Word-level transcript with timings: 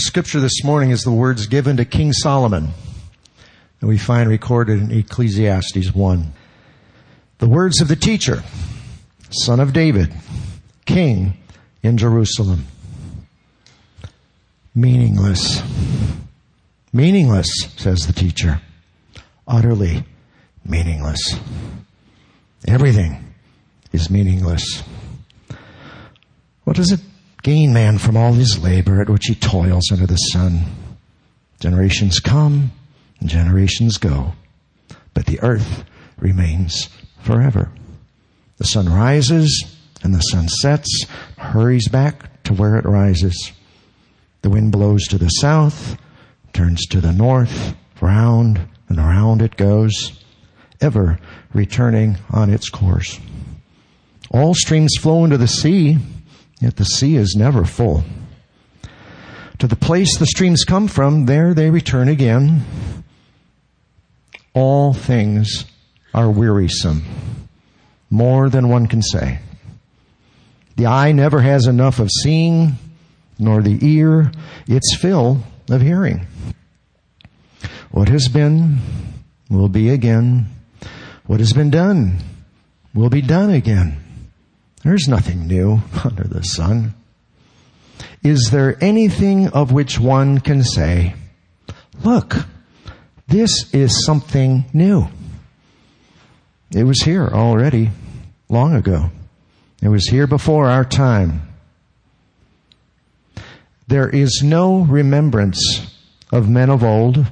scripture 0.00 0.40
this 0.40 0.64
morning 0.64 0.90
is 0.90 1.02
the 1.02 1.12
words 1.12 1.46
given 1.46 1.76
to 1.76 1.84
King 1.84 2.12
Solomon 2.12 2.70
that 3.78 3.86
we 3.86 3.98
find 3.98 4.28
recorded 4.28 4.80
in 4.80 4.90
Ecclesiastes 4.90 5.94
1. 5.94 6.32
The 7.38 7.48
words 7.48 7.80
of 7.80 7.88
the 7.88 7.96
teacher, 7.96 8.42
son 9.30 9.60
of 9.60 9.72
David, 9.72 10.12
king 10.86 11.34
in 11.82 11.98
Jerusalem. 11.98 12.66
Meaningless. 14.74 15.62
Meaningless, 16.92 17.48
says 17.76 18.06
the 18.06 18.12
teacher. 18.12 18.60
Utterly 19.46 20.04
meaningless. 20.64 21.38
Everything 22.66 23.34
is 23.92 24.10
meaningless. 24.10 24.82
What 26.64 26.76
does 26.76 26.92
it 26.92 27.00
gain 27.42 27.72
man 27.72 27.98
from 27.98 28.16
all 28.16 28.32
his 28.32 28.58
labor 28.58 29.00
at 29.00 29.08
which 29.08 29.26
he 29.26 29.34
toils 29.34 29.90
under 29.90 30.06
the 30.06 30.16
sun? 30.16 30.64
Generations 31.60 32.20
come 32.20 32.72
and 33.20 33.28
generations 33.28 33.98
go, 33.98 34.32
but 35.14 35.26
the 35.26 35.40
earth 35.40 35.84
remains 36.18 36.88
forever. 37.22 37.70
The 38.58 38.64
sun 38.66 38.88
rises 38.88 39.76
and 40.02 40.14
the 40.14 40.20
sun 40.20 40.48
sets, 40.48 41.06
hurries 41.36 41.88
back 41.88 42.42
to 42.44 42.54
where 42.54 42.76
it 42.76 42.84
rises. 42.84 43.52
The 44.42 44.50
wind 44.50 44.72
blows 44.72 45.06
to 45.08 45.18
the 45.18 45.28
south, 45.28 45.96
turns 46.52 46.86
to 46.86 47.00
the 47.00 47.12
north, 47.12 47.74
round 48.00 48.60
and 48.88 48.98
around 48.98 49.42
it 49.42 49.56
goes, 49.56 50.24
ever 50.80 51.18
returning 51.52 52.16
on 52.30 52.50
its 52.50 52.68
course. 52.68 53.20
All 54.30 54.54
streams 54.54 54.96
flow 54.98 55.24
into 55.24 55.36
the 55.36 55.48
sea, 55.48 55.98
yet 56.60 56.76
the 56.76 56.84
sea 56.84 57.16
is 57.16 57.34
never 57.36 57.64
full. 57.64 58.04
To 59.58 59.66
the 59.66 59.76
place 59.76 60.16
the 60.16 60.26
streams 60.26 60.64
come 60.64 60.88
from, 60.88 61.26
there 61.26 61.52
they 61.52 61.70
return 61.70 62.08
again. 62.08 62.64
All 64.54 64.92
things 64.92 65.64
are 66.14 66.30
wearisome, 66.30 67.04
more 68.08 68.48
than 68.48 68.68
one 68.68 68.86
can 68.86 69.02
say. 69.02 69.38
The 70.76 70.86
eye 70.86 71.12
never 71.12 71.40
has 71.40 71.66
enough 71.66 71.98
of 71.98 72.08
seeing, 72.22 72.72
nor 73.38 73.62
the 73.62 73.78
ear 73.86 74.32
its 74.66 74.96
fill 74.96 75.42
of 75.68 75.82
hearing. 75.82 76.26
What 77.90 78.08
has 78.08 78.28
been 78.28 78.78
will 79.50 79.68
be 79.68 79.90
again. 79.90 80.46
What 81.26 81.40
has 81.40 81.52
been 81.52 81.70
done 81.70 82.18
will 82.94 83.10
be 83.10 83.20
done 83.20 83.50
again. 83.50 83.98
There's 84.82 85.08
nothing 85.08 85.46
new 85.46 85.80
under 86.04 86.24
the 86.24 86.42
sun. 86.42 86.94
Is 88.22 88.50
there 88.50 88.82
anything 88.82 89.48
of 89.48 89.72
which 89.72 89.98
one 89.98 90.40
can 90.40 90.62
say, 90.62 91.14
look, 92.02 92.36
this 93.28 93.72
is 93.72 94.04
something 94.04 94.64
new? 94.72 95.08
It 96.72 96.84
was 96.84 97.02
here 97.02 97.26
already 97.26 97.90
long 98.48 98.74
ago. 98.74 99.10
It 99.82 99.88
was 99.88 100.06
here 100.06 100.26
before 100.26 100.68
our 100.68 100.84
time. 100.84 101.42
There 103.88 104.08
is 104.08 104.42
no 104.44 104.80
remembrance 104.80 105.96
of 106.30 106.48
men 106.48 106.70
of 106.70 106.84
old, 106.84 107.26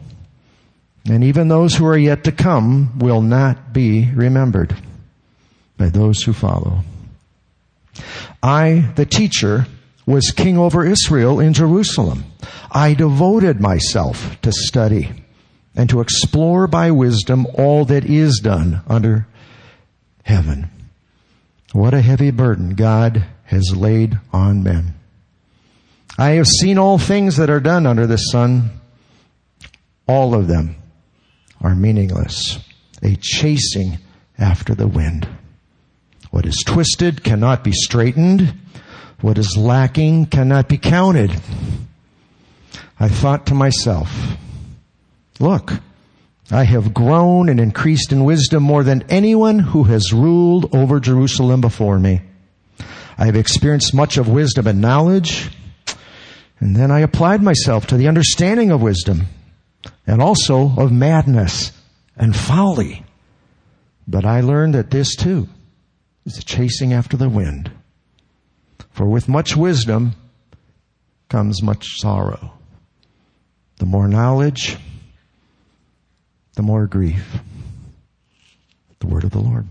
and 1.08 1.22
even 1.22 1.48
those 1.48 1.76
who 1.76 1.86
are 1.86 1.96
yet 1.96 2.24
to 2.24 2.32
come 2.32 2.98
will 2.98 3.22
not 3.22 3.72
be 3.72 4.10
remembered 4.12 4.76
by 5.76 5.88
those 5.88 6.22
who 6.22 6.32
follow. 6.32 6.82
I, 8.42 8.90
the 8.94 9.06
teacher, 9.06 9.66
was 10.06 10.30
king 10.30 10.56
over 10.56 10.86
Israel 10.86 11.38
in 11.40 11.52
Jerusalem. 11.52 12.24
I 12.70 12.94
devoted 12.94 13.60
myself 13.60 14.40
to 14.40 14.52
study 14.52 15.24
and 15.74 15.90
to 15.90 16.00
explore 16.00 16.66
by 16.66 16.90
wisdom 16.90 17.46
all 17.54 17.84
that 17.84 18.04
is 18.04 18.40
done 18.42 18.80
under 18.88 19.26
heaven. 20.24 20.70
What 21.72 21.94
a 21.94 22.00
heavy 22.00 22.30
burden 22.30 22.74
God 22.74 23.24
has 23.44 23.76
laid 23.76 24.18
on 24.32 24.62
men. 24.62 24.94
I 26.18 26.30
have 26.30 26.46
seen 26.46 26.78
all 26.78 26.98
things 26.98 27.36
that 27.36 27.50
are 27.50 27.60
done 27.60 27.86
under 27.86 28.06
the 28.06 28.16
sun. 28.16 28.70
All 30.06 30.34
of 30.34 30.48
them 30.48 30.76
are 31.60 31.74
meaningless. 31.74 32.58
A 33.02 33.16
chasing 33.20 33.98
after 34.38 34.74
the 34.74 34.88
wind. 34.88 35.28
What 36.30 36.46
is 36.46 36.62
twisted 36.66 37.24
cannot 37.24 37.64
be 37.64 37.72
straightened. 37.72 38.54
What 39.20 39.38
is 39.38 39.56
lacking 39.56 40.26
cannot 40.26 40.68
be 40.68 40.78
counted. 40.78 41.32
I 43.00 43.08
thought 43.08 43.46
to 43.46 43.54
myself, 43.54 44.36
look, 45.40 45.72
I 46.50 46.64
have 46.64 46.94
grown 46.94 47.48
and 47.48 47.60
increased 47.60 48.12
in 48.12 48.24
wisdom 48.24 48.62
more 48.62 48.82
than 48.82 49.04
anyone 49.08 49.58
who 49.58 49.84
has 49.84 50.12
ruled 50.12 50.74
over 50.74 51.00
Jerusalem 51.00 51.60
before 51.60 51.98
me. 51.98 52.22
I 53.16 53.26
have 53.26 53.36
experienced 53.36 53.94
much 53.94 54.16
of 54.16 54.28
wisdom 54.28 54.66
and 54.66 54.80
knowledge, 54.80 55.50
and 56.60 56.74
then 56.74 56.90
I 56.90 57.00
applied 57.00 57.42
myself 57.42 57.86
to 57.88 57.96
the 57.96 58.08
understanding 58.08 58.70
of 58.70 58.82
wisdom 58.82 59.26
and 60.06 60.22
also 60.22 60.72
of 60.76 60.92
madness 60.92 61.72
and 62.16 62.34
folly. 62.34 63.04
But 64.06 64.24
I 64.24 64.40
learned 64.40 64.74
that 64.74 64.90
this 64.90 65.14
too 65.14 65.48
is 66.36 66.44
chasing 66.44 66.92
after 66.92 67.16
the 67.16 67.28
wind. 67.28 67.70
For 68.90 69.06
with 69.06 69.28
much 69.28 69.56
wisdom 69.56 70.12
comes 71.28 71.62
much 71.62 71.86
sorrow. 71.98 72.52
The 73.76 73.86
more 73.86 74.08
knowledge, 74.08 74.76
the 76.54 76.62
more 76.62 76.86
grief. 76.86 77.38
The 78.98 79.06
word 79.06 79.24
of 79.24 79.30
the 79.30 79.40
Lord. 79.40 79.68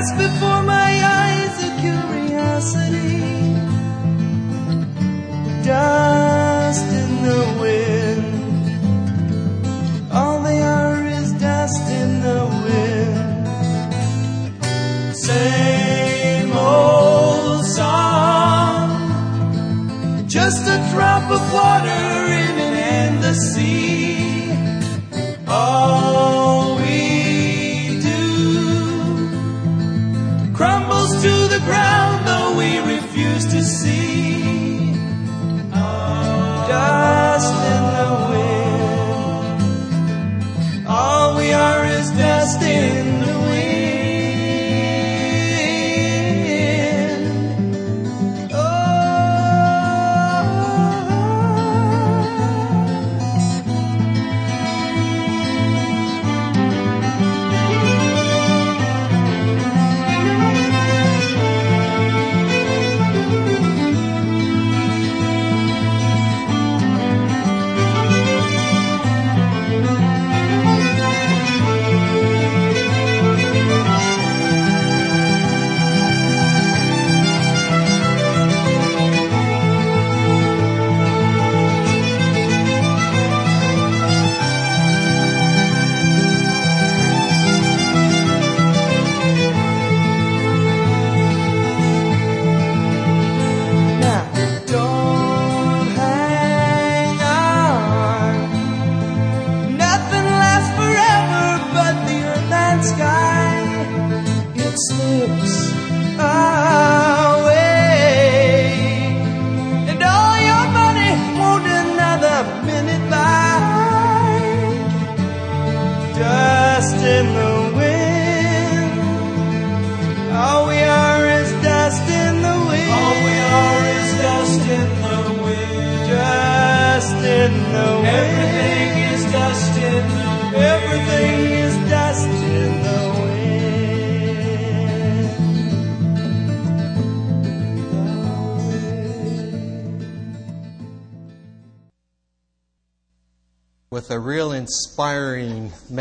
glass 0.00 0.12
before 0.12 0.62
my 0.62 0.92
eyes 1.20 1.62
a 1.62 1.70
curiosity. 1.80 3.20
Dust 5.64 6.86
in 7.02 7.22
the 7.28 7.42
wind. 7.60 8.26
All 10.12 10.42
they 10.42 10.62
are 10.62 11.04
is 11.06 11.32
dust 11.32 11.90
in 11.90 12.20
the 12.22 12.46
wind. 12.64 13.46
Same 15.16 16.52
old 16.52 17.64
song. 17.66 18.88
Just 20.26 20.62
a 20.66 20.78
drop 20.92 21.30
of 21.30 21.52
water 21.52 22.09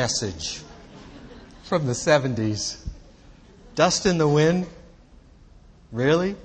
message 0.09 0.63
from 1.65 1.85
the 1.85 1.93
70s. 1.93 2.83
Dust 3.75 4.07
in 4.07 4.17
the 4.17 4.27
wind? 4.27 4.65
Really? 5.91 6.35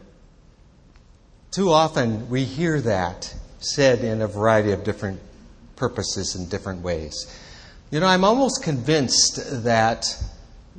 Too 1.50 1.70
often 1.70 2.28
we 2.28 2.44
hear 2.44 2.78
that 2.82 3.34
said 3.60 4.04
in 4.04 4.20
a 4.20 4.28
variety 4.28 4.72
of 4.72 4.84
different 4.84 5.18
purposes 5.76 6.34
and 6.34 6.50
different 6.50 6.82
ways. 6.82 7.26
You 7.90 8.00
know, 8.00 8.06
I'm 8.06 8.22
almost 8.22 8.62
convinced 8.62 9.64
that 9.64 10.04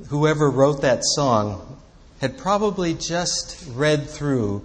whoever 0.09 0.51
wrote 0.51 0.83
that 0.83 0.99
song 1.01 1.81
had 2.21 2.37
probably 2.37 2.93
just 2.93 3.65
read 3.69 4.07
through 4.07 4.63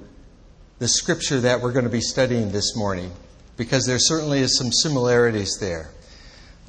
the 0.78 0.88
scripture 0.88 1.40
that 1.40 1.62
we're 1.62 1.72
going 1.72 1.86
to 1.86 1.90
be 1.90 2.02
studying 2.02 2.52
this 2.52 2.76
morning 2.76 3.12
because 3.56 3.86
there 3.86 3.98
certainly 3.98 4.40
is 4.40 4.58
some 4.58 4.72
similarities 4.72 5.56
there. 5.58 5.88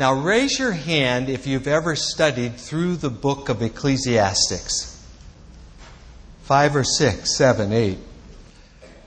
Now, 0.01 0.13
raise 0.13 0.57
your 0.57 0.71
hand 0.71 1.29
if 1.29 1.45
you've 1.45 1.67
ever 1.67 1.95
studied 1.95 2.55
through 2.55 2.95
the 2.95 3.11
book 3.11 3.49
of 3.49 3.61
Ecclesiastes. 3.61 4.99
Five 6.41 6.75
or 6.75 6.83
six, 6.83 7.37
seven, 7.37 7.71
eight. 7.71 7.99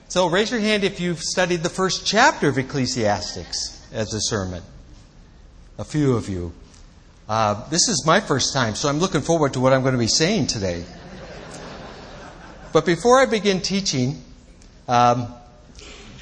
So, 0.07 0.27
raise 0.27 0.51
your 0.51 0.61
hand 0.61 0.85
if 0.85 1.01
you've 1.01 1.19
studied 1.19 1.63
the 1.63 1.69
first 1.69 2.07
chapter 2.07 2.47
of 2.47 2.57
Ecclesiastes 2.57 3.91
as 3.91 4.13
a 4.13 4.21
sermon. 4.21 4.63
A 5.77 5.83
few 5.83 6.15
of 6.15 6.29
you. 6.29 6.53
Uh, 7.27 7.67
this 7.67 7.89
is 7.89 8.05
my 8.05 8.21
first 8.21 8.53
time, 8.53 8.75
so 8.75 8.87
I'm 8.87 8.99
looking 8.99 9.19
forward 9.19 9.51
to 9.55 9.59
what 9.59 9.73
I'm 9.73 9.81
going 9.81 9.95
to 9.95 9.99
be 9.99 10.07
saying 10.07 10.47
today. 10.47 10.85
But 12.71 12.85
before 12.85 13.19
I 13.19 13.25
begin 13.25 13.59
teaching, 13.59 14.23
um, 14.87 15.27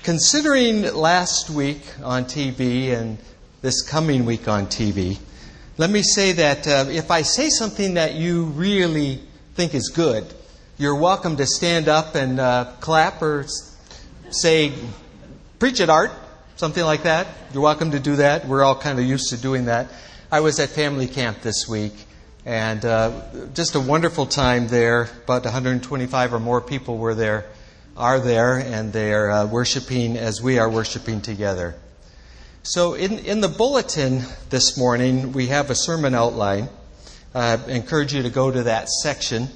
Considering 0.04 0.82
last 0.94 1.50
week 1.50 1.82
on 2.04 2.26
TV 2.26 2.90
and 2.90 3.18
this 3.64 3.82
coming 3.82 4.26
week 4.26 4.50
on 4.50 4.68
TV, 4.68 5.18
let 5.78 5.90
me 5.90 6.04
say 6.04 6.34
that 6.34 6.68
uh, 6.68 6.86
if 6.90 7.10
I 7.10 7.22
say 7.22 7.48
something 7.50 7.94
that 7.94 8.14
you 8.14 8.44
really 8.44 9.22
think 9.56 9.74
is 9.74 9.88
good, 9.88 10.26
you're 10.78 10.96
welcome 10.96 11.38
to 11.38 11.46
stand 11.46 11.88
up 11.88 12.14
and 12.16 12.42
uh, 12.42 12.74
clap 12.82 13.22
or 13.22 13.46
say, 14.32 14.74
preach 15.60 15.80
it, 15.80 15.90
Art, 15.90 16.12
something 16.58 16.84
like 16.84 17.04
that. 17.04 17.26
You're 17.54 17.64
welcome 17.64 17.92
to 17.92 18.02
do 18.02 18.18
that. 18.18 18.46
We're 18.50 18.64
all 18.64 18.76
kind 18.76 19.00
of 19.00 19.06
used 19.06 19.30
to 19.30 19.38
doing 19.38 19.66
that. 19.66 19.88
I 20.30 20.42
was 20.42 20.60
at 20.60 20.68
family 20.68 21.08
camp 21.08 21.42
this 21.42 21.66
week, 21.66 21.94
and 22.46 22.84
uh, 22.84 23.22
just 23.54 23.76
a 23.76 23.80
wonderful 23.80 24.26
time 24.26 24.68
there. 24.68 25.04
About 25.24 25.46
125 25.46 26.34
or 26.34 26.40
more 26.42 26.60
people 26.60 26.98
were 26.98 27.16
there 27.16 27.46
are 27.96 28.20
there 28.20 28.58
and 28.58 28.92
they're 28.92 29.32
uh, 29.32 29.46
worshiping 29.46 30.18
as 30.18 30.42
we 30.42 30.58
are 30.58 30.70
worshiping 30.70 31.22
together. 31.22 31.76
So, 32.66 32.94
in, 32.94 33.20
in 33.20 33.42
the 33.42 33.50
bulletin 33.50 34.22
this 34.50 34.78
morning, 34.78 35.34
we 35.34 35.48
have 35.48 35.70
a 35.70 35.76
sermon 35.76 36.16
outline. 36.16 36.70
I 37.36 37.56
encourage 37.68 38.14
you 38.14 38.24
to 38.24 38.30
go 38.30 38.50
to 38.50 38.64
that 38.64 38.88
section. 38.88 39.50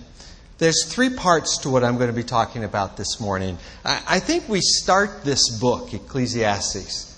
There's 0.58 0.84
three 0.92 1.16
parts 1.16 1.60
to 1.60 1.70
what 1.70 1.86
I'm 1.86 1.96
going 1.96 2.10
to 2.10 2.16
be 2.16 2.24
talking 2.24 2.66
about 2.66 2.98
this 2.98 3.22
morning. 3.22 3.60
I, 3.86 4.04
I 4.06 4.20
think 4.20 4.50
we 4.50 4.60
start 4.60 5.24
this 5.24 5.58
book, 5.58 5.94
Ecclesiastes, 5.94 7.18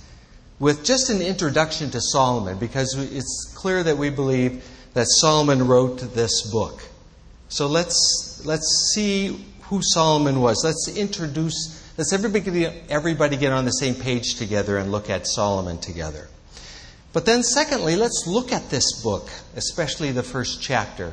with 0.60 0.86
just 0.86 1.10
an 1.10 1.24
introduction 1.24 1.90
to 1.90 2.02
Solomon 2.02 2.60
because 2.60 2.94
it's 3.12 3.52
clear 3.58 3.82
that 3.82 3.98
we 3.98 4.12
believe 4.12 4.64
that 4.94 5.08
Solomon 5.08 5.66
wrote 5.66 6.14
this 6.14 6.52
book. 6.52 6.84
So 7.48 7.66
let's, 7.66 8.44
let's 8.46 8.92
see 8.94 9.44
who 9.64 9.82
Solomon 9.82 10.40
was. 10.40 10.62
Let's 10.64 10.88
introduce, 10.96 11.89
let's 12.00 12.14
everybody, 12.14 12.66
everybody 12.88 13.36
get 13.36 13.52
on 13.52 13.66
the 13.66 13.72
same 13.72 13.94
page 13.94 14.36
together 14.36 14.78
and 14.78 14.90
look 14.90 15.10
at 15.10 15.28
Solomon 15.28 15.78
together. 15.80 16.30
But 17.12 17.26
then, 17.26 17.44
secondly, 17.44 17.98
let's 17.98 18.24
look 18.26 18.54
at 18.54 18.70
this 18.70 19.04
book, 19.04 19.30
especially 19.58 20.14
the 20.14 20.24
first 20.24 20.62
chapter. 20.62 21.12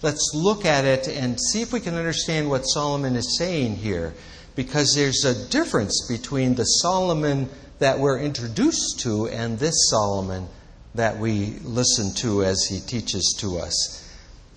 Let's 0.00 0.30
look 0.32 0.64
at 0.64 0.86
it 0.86 1.06
and 1.06 1.38
see 1.38 1.60
if 1.60 1.70
we 1.70 1.80
can 1.80 1.96
understand 1.96 2.48
what 2.48 2.62
Solomon 2.62 3.14
is 3.14 3.36
saying 3.36 3.76
here, 3.76 4.14
because 4.56 4.94
there's 4.94 5.22
a 5.26 5.50
difference 5.50 6.08
between 6.08 6.54
the 6.54 6.64
Solomon 6.64 7.50
that 7.78 7.98
we're 7.98 8.18
introduced 8.18 9.00
to 9.00 9.28
and 9.28 9.58
this 9.58 9.90
Solomon 9.90 10.48
that 10.94 11.18
we 11.18 11.58
listen 11.62 12.14
to 12.22 12.42
as 12.42 12.64
he 12.64 12.80
teaches 12.80 13.36
to 13.40 13.58
us. 13.58 14.10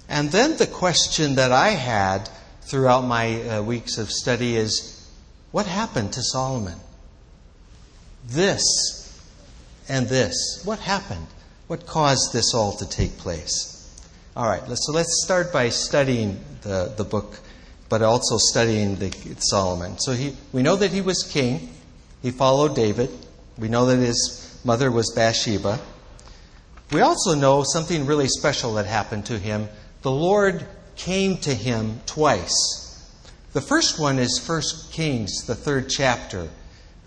And 0.07 0.31
then 0.31 0.55
the 0.55 0.67
question 0.67 1.35
that 1.35 1.51
I 1.51 1.71
had 1.71 2.29
throughout 2.61 3.01
my 3.01 3.41
uh, 3.41 3.61
weeks 3.61 3.97
of 3.97 4.09
study 4.09 4.55
is 4.55 4.94
what 5.55 5.67
happened 5.67 6.11
to 6.11 6.21
Solomon? 6.21 6.77
This 8.27 8.61
and 9.87 10.05
this. 10.05 10.61
What 10.65 10.79
happened? 10.79 11.27
What 11.67 11.85
caused 11.85 12.33
this 12.33 12.53
all 12.53 12.73
to 12.73 12.89
take 12.89 13.17
place? 13.17 14.05
All 14.35 14.49
right, 14.49 14.61
so 14.67 14.91
let's 14.91 15.23
start 15.23 15.53
by 15.53 15.69
studying 15.69 16.41
the, 16.63 16.93
the 16.97 17.05
book, 17.05 17.39
but 17.87 18.01
also 18.01 18.35
studying 18.37 18.97
the, 18.97 19.11
Solomon. 19.39 19.97
So 19.97 20.11
he, 20.11 20.35
we 20.51 20.61
know 20.61 20.75
that 20.75 20.91
he 20.91 20.99
was 20.99 21.23
king. 21.23 21.69
He 22.21 22.31
followed 22.31 22.75
David. 22.75 23.09
We 23.57 23.69
know 23.69 23.85
that 23.85 24.05
his 24.05 24.59
mother 24.65 24.91
was 24.91 25.13
Bathsheba. 25.15 25.79
We 26.91 26.99
also 26.99 27.33
know 27.33 27.63
something 27.63 28.05
really 28.05 28.27
special 28.27 28.73
that 28.73 28.87
happened 28.87 29.27
to 29.27 29.39
him. 29.39 29.69
The 30.01 30.11
Lord 30.11 30.67
came 30.97 31.37
to 31.37 31.53
him 31.53 32.01
twice. 32.05 32.84
The 33.55 33.61
first 33.61 33.99
one 34.01 34.19
is 34.19 34.45
1 34.45 34.91
Kings, 34.91 35.45
the 35.45 35.55
third 35.55 35.89
chapter, 35.89 36.49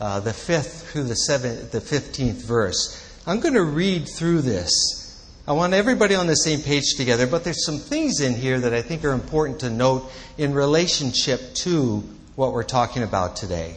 uh, 0.01 0.21
the 0.21 0.33
fifth 0.33 0.91
through 0.91 1.03
the, 1.03 1.15
seventh, 1.15 1.73
the 1.73 1.79
15th 1.79 2.43
verse. 2.43 3.21
I'm 3.27 3.41
going 3.41 3.53
to 3.53 3.63
read 3.63 4.09
through 4.09 4.41
this. 4.41 5.31
I 5.47 5.53
want 5.53 5.75
everybody 5.75 6.15
on 6.15 6.27
the 6.27 6.37
same 6.37 6.63
page 6.63 6.95
together, 6.97 7.27
but 7.27 7.45
there's 7.45 7.67
some 7.67 7.77
things 7.77 8.21
in 8.23 8.33
here 8.33 8.59
that 8.61 8.73
I 8.73 8.81
think 8.81 9.05
are 9.05 9.13
important 9.13 9.61
to 9.61 9.69
note 9.69 10.11
in 10.39 10.55
relationship 10.55 11.53
to 11.57 12.03
what 12.35 12.55
we're 12.55 12.63
talking 12.63 13.03
about 13.03 13.37
today. 13.37 13.77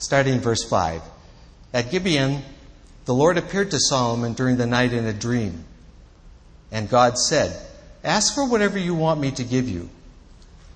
Starting 0.00 0.34
in 0.34 0.40
verse 0.40 0.64
5. 0.64 1.00
At 1.72 1.92
Gibeon, 1.92 2.42
the 3.04 3.14
Lord 3.14 3.38
appeared 3.38 3.70
to 3.70 3.78
Solomon 3.78 4.32
during 4.32 4.56
the 4.56 4.66
night 4.66 4.92
in 4.92 5.06
a 5.06 5.12
dream. 5.12 5.64
And 6.72 6.90
God 6.90 7.16
said, 7.16 7.64
Ask 8.02 8.34
for 8.34 8.44
whatever 8.44 8.76
you 8.76 8.96
want 8.96 9.20
me 9.20 9.30
to 9.30 9.44
give 9.44 9.68
you. 9.68 9.88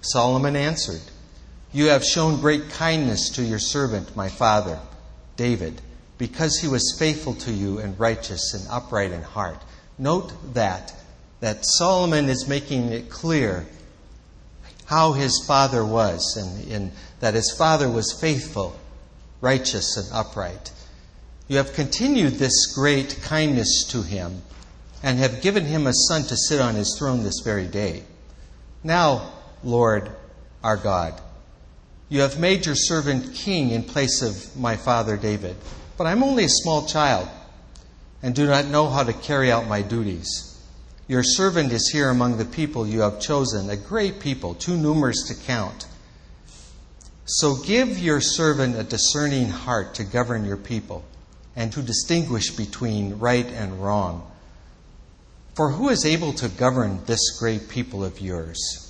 Solomon 0.05 0.57
answered, 0.57 1.01
You 1.73 1.87
have 1.87 2.05
shown 2.05 2.41
great 2.41 2.71
kindness 2.71 3.31
to 3.31 3.43
your 3.43 3.59
servant, 3.59 4.15
my 4.15 4.29
father, 4.29 4.79
David, 5.37 5.81
because 6.19 6.59
he 6.59 6.69
was 6.69 6.97
faithful 6.99 7.35
to 7.35 7.53
you 7.53 7.79
and 7.79 7.99
righteous 7.99 8.55
and 8.55 8.67
upright 8.71 9.13
in 9.13 9.23
heart. 9.23 9.63
Note 9.99 10.33
that, 10.55 10.95
that 11.41 11.65
Solomon 11.65 12.29
is 12.29 12.47
making 12.47 12.91
it 12.93 13.11
clear 13.11 13.67
how 14.87 15.13
his 15.13 15.43
father 15.47 15.85
was, 15.85 16.37
and, 16.37 16.71
and 16.71 16.93
that 17.21 17.35
his 17.35 17.55
father 17.57 17.91
was 17.91 18.13
faithful, 18.21 18.79
righteous, 19.41 19.97
and 19.97 20.07
upright. 20.13 20.71
You 21.49 21.57
have 21.57 21.73
continued 21.73 22.35
this 22.35 22.75
great 22.75 23.19
kindness 23.23 23.87
to 23.91 24.03
him 24.03 24.43
and 25.03 25.19
have 25.19 25.43
given 25.43 25.65
him 25.65 25.87
a 25.87 25.93
son 25.93 26.23
to 26.25 26.37
sit 26.37 26.61
on 26.61 26.75
his 26.75 26.97
throne 26.99 27.23
this 27.23 27.41
very 27.45 27.67
day. 27.67 28.03
Now, 28.83 29.34
Lord, 29.65 30.11
our 30.63 30.77
God, 30.77 31.21
you 32.09 32.21
have 32.21 32.39
made 32.39 32.67
your 32.67 32.75
servant 32.75 33.35
king 33.35 33.71
in 33.71 33.83
place 33.83 34.23
of 34.23 34.57
my 34.57 34.77
father 34.77 35.17
David, 35.17 35.57
but 35.97 36.07
I'm 36.07 36.23
only 36.23 36.45
a 36.45 36.49
small 36.49 36.87
child 36.87 37.29
and 38.23 38.35
do 38.35 38.47
not 38.47 38.67
know 38.67 38.89
how 38.89 39.03
to 39.03 39.13
carry 39.13 39.51
out 39.51 39.67
my 39.67 39.83
duties. 39.83 40.59
Your 41.09 41.23
servant 41.23 41.73
is 41.73 41.91
here 41.91 42.09
among 42.09 42.39
the 42.39 42.45
people 42.45 42.87
you 42.87 43.01
have 43.01 43.21
chosen, 43.21 43.69
a 43.69 43.77
great 43.77 44.21
people, 44.21 44.55
too 44.55 44.77
numerous 44.77 45.29
to 45.29 45.35
count. 45.35 45.87
So 47.27 47.57
give 47.57 47.99
your 47.99 48.21
servant 48.21 48.77
a 48.77 48.83
discerning 48.83 49.49
heart 49.49 49.95
to 49.95 50.05
govern 50.05 50.45
your 50.45 50.57
people 50.57 51.05
and 51.57 51.73
to 51.73 51.83
distinguish 51.83 52.51
between 52.51 53.19
right 53.19 53.47
and 53.47 53.83
wrong. 53.83 54.31
For 55.55 55.71
who 55.71 55.89
is 55.89 56.05
able 56.05 56.33
to 56.35 56.49
govern 56.49 57.01
this 57.07 57.39
great 57.39 57.69
people 57.69 58.05
of 58.05 58.21
yours? 58.21 58.84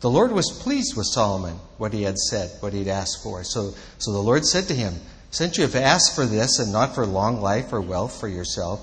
The 0.00 0.10
Lord 0.10 0.32
was 0.32 0.50
pleased 0.62 0.96
with 0.96 1.06
Solomon, 1.06 1.56
what 1.76 1.92
he 1.92 2.02
had 2.02 2.18
said, 2.18 2.50
what 2.60 2.72
he'd 2.72 2.88
asked 2.88 3.22
for. 3.22 3.44
So, 3.44 3.74
so 3.98 4.12
the 4.12 4.18
Lord 4.18 4.46
said 4.46 4.66
to 4.68 4.74
him, 4.74 4.94
Since 5.30 5.58
you 5.58 5.62
have 5.64 5.76
asked 5.76 6.14
for 6.14 6.24
this, 6.24 6.58
and 6.58 6.72
not 6.72 6.94
for 6.94 7.04
long 7.04 7.42
life 7.42 7.72
or 7.72 7.82
wealth 7.82 8.18
for 8.18 8.28
yourself, 8.28 8.80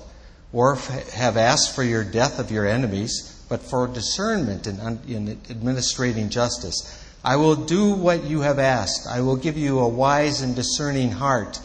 or 0.52 0.76
have 1.14 1.36
asked 1.36 1.74
for 1.74 1.82
your 1.82 2.04
death 2.04 2.38
of 2.38 2.52
your 2.52 2.66
enemies, 2.66 3.44
but 3.48 3.62
for 3.62 3.88
discernment 3.88 4.66
in, 4.66 4.78
in 5.08 5.28
administrating 5.50 6.30
justice, 6.30 7.04
I 7.24 7.36
will 7.36 7.56
do 7.56 7.92
what 7.92 8.24
you 8.24 8.42
have 8.42 8.60
asked. 8.60 9.08
I 9.08 9.20
will 9.22 9.36
give 9.36 9.58
you 9.58 9.80
a 9.80 9.88
wise 9.88 10.40
and 10.40 10.54
discerning 10.54 11.10
heart. 11.10 11.58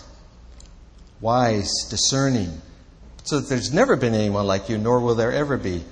Wise, 1.22 1.72
discerning. 1.90 2.62
So 3.24 3.40
that 3.40 3.50
there's 3.50 3.72
never 3.72 3.96
been 3.96 4.16
anyone 4.16 4.48
like 4.48 4.68
you, 4.68 4.80
nor 4.80 5.00
will 5.00 5.16
there 5.16 5.32
ever 5.32 5.58
be, 5.58 5.84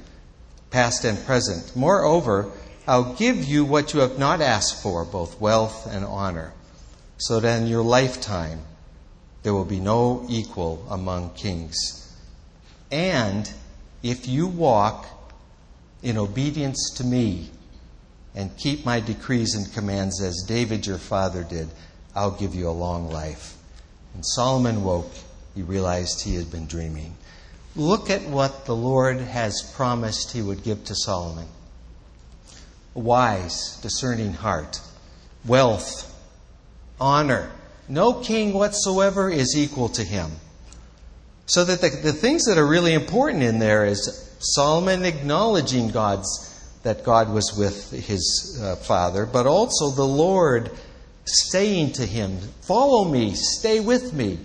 past 0.71 1.05
and 1.05 1.23
present. 1.25 1.75
Moreover, 1.75 2.51
I'll 2.87 3.13
give 3.13 3.45
you 3.45 3.63
what 3.63 3.93
you 3.93 3.99
have 3.99 4.17
not 4.17 4.41
asked 4.41 4.81
for, 4.81 5.05
both 5.05 5.39
wealth 5.39 5.85
and 5.85 6.03
honor, 6.03 6.53
so 7.17 7.39
that 7.39 7.61
in 7.61 7.67
your 7.67 7.83
lifetime 7.83 8.61
there 9.43 9.53
will 9.53 9.65
be 9.65 9.79
no 9.79 10.25
equal 10.27 10.85
among 10.89 11.35
kings. 11.35 11.77
And 12.91 13.49
if 14.01 14.27
you 14.27 14.47
walk 14.47 15.05
in 16.01 16.17
obedience 16.17 16.91
to 16.97 17.03
me 17.03 17.51
and 18.33 18.57
keep 18.57 18.83
my 18.83 18.99
decrees 18.99 19.53
and 19.53 19.71
commands 19.71 20.19
as 20.19 20.43
David 20.47 20.87
your 20.87 20.97
father 20.97 21.43
did, 21.43 21.69
I'll 22.15 22.31
give 22.31 22.55
you 22.55 22.67
a 22.67 22.71
long 22.71 23.11
life. 23.11 23.57
When 24.13 24.23
Solomon 24.23 24.83
woke, 24.83 25.11
he 25.53 25.61
realized 25.61 26.23
he 26.23 26.35
had 26.35 26.49
been 26.49 26.65
dreaming. 26.65 27.15
Look 27.75 28.09
at 28.09 28.23
what 28.23 28.65
the 28.65 28.75
Lord 28.75 29.17
has 29.17 29.71
promised 29.75 30.31
he 30.31 30.41
would 30.41 30.63
give 30.63 30.83
to 30.85 30.95
Solomon 30.95 31.47
wise, 32.93 33.79
discerning 33.81 34.33
heart, 34.33 34.79
wealth, 35.45 36.07
honor. 36.99 37.51
No 37.87 38.13
king 38.13 38.53
whatsoever 38.53 39.29
is 39.29 39.55
equal 39.57 39.89
to 39.89 40.03
him. 40.03 40.31
So 41.45 41.65
that 41.65 41.81
the, 41.81 41.89
the 41.89 42.13
things 42.13 42.45
that 42.45 42.57
are 42.57 42.67
really 42.67 42.93
important 42.93 43.43
in 43.43 43.59
there 43.59 43.85
is 43.85 44.29
Solomon 44.39 45.03
acknowledging 45.03 45.89
God's 45.89 46.47
that 46.83 47.03
God 47.03 47.31
was 47.31 47.55
with 47.55 47.91
his 47.91 48.59
uh, 48.61 48.75
father, 48.75 49.25
but 49.25 49.45
also 49.45 49.91
the 49.91 50.03
Lord 50.03 50.71
saying 51.25 51.93
to 51.93 52.05
him, 52.05 52.39
Follow 52.61 53.05
me, 53.05 53.33
stay 53.35 53.79
with 53.79 54.13
me. 54.13 54.39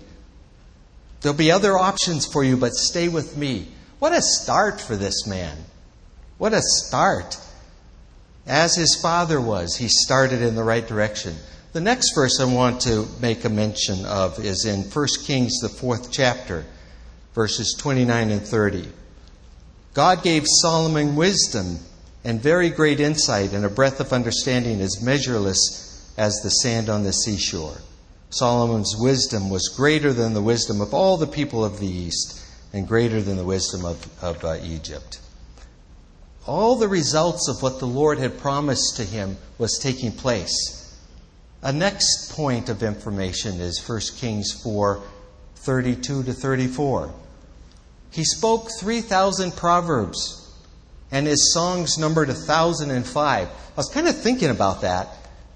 There'll 1.21 1.37
be 1.37 1.51
other 1.51 1.77
options 1.77 2.25
for 2.25 2.43
you, 2.43 2.57
but 2.57 2.73
stay 2.73 3.07
with 3.07 3.35
me. 3.35 3.67
What 3.99 4.13
a 4.13 4.21
start 4.21 4.79
for 4.79 4.95
this 4.95 5.25
man. 5.25 5.57
What 6.37 6.53
a 6.53 6.61
start. 6.61 7.39
As 8.47 8.75
his 8.75 8.97
father 9.01 9.41
was, 9.41 9.75
he 9.75 9.89
started 9.89 10.41
in 10.41 10.55
the 10.55 10.63
right 10.63 10.87
direction. 10.87 11.35
The 11.73 11.81
next 11.81 12.15
verse 12.15 12.39
I 12.39 12.45
want 12.45 12.81
to 12.81 13.07
make 13.21 13.43
a 13.43 13.49
mention 13.49 14.05
of 14.05 14.39
is 14.39 14.65
in 14.65 14.83
1 14.83 15.07
Kings, 15.25 15.59
the 15.59 15.69
fourth 15.69 16.11
chapter, 16.11 16.65
verses 17.35 17.75
29 17.77 18.31
and 18.31 18.41
30. 18.41 18.87
God 19.93 20.23
gave 20.23 20.45
Solomon 20.47 21.15
wisdom 21.15 21.79
and 22.23 22.41
very 22.41 22.69
great 22.69 22.99
insight 22.99 23.51
and 23.51 23.65
a 23.65 23.69
breadth 23.69 23.99
of 23.99 24.13
understanding 24.13 24.79
as 24.79 25.03
measureless 25.03 26.13
as 26.17 26.39
the 26.41 26.49
sand 26.49 26.87
on 26.87 27.03
the 27.03 27.13
seashore. 27.13 27.77
Solomon's 28.29 28.95
wisdom 28.97 29.49
was 29.49 29.67
greater 29.69 30.13
than 30.13 30.33
the 30.33 30.41
wisdom 30.41 30.81
of 30.81 30.93
all 30.93 31.17
the 31.17 31.27
people 31.27 31.65
of 31.65 31.79
the 31.79 31.87
East 31.87 32.41
and 32.73 32.87
greater 32.87 33.21
than 33.21 33.37
the 33.37 33.43
wisdom 33.43 33.85
of, 33.85 34.23
of 34.23 34.43
uh, 34.43 34.57
Egypt. 34.63 35.19
All 36.47 36.77
the 36.77 36.87
results 36.87 37.49
of 37.49 37.61
what 37.61 37.79
the 37.79 37.85
Lord 37.85 38.19
had 38.19 38.39
promised 38.39 38.95
to 38.97 39.03
him 39.03 39.37
was 39.57 39.77
taking 39.77 40.13
place. 40.13 40.97
A 41.61 41.73
next 41.73 42.31
point 42.31 42.69
of 42.69 42.83
information 42.83 43.59
is 43.59 43.83
1 43.85 43.99
Kings 44.17 44.53
4 44.63 45.01
32 45.55 46.23
to 46.23 46.33
34. 46.33 47.13
He 48.11 48.23
spoke 48.23 48.69
3,000 48.79 49.55
proverbs, 49.57 50.49
and 51.11 51.27
his 51.27 51.53
songs 51.53 51.97
numbered 51.97 52.29
1,005. 52.29 53.47
I 53.47 53.51
was 53.75 53.89
kind 53.89 54.07
of 54.07 54.17
thinking 54.17 54.49
about 54.49 54.81
that. 54.81 55.09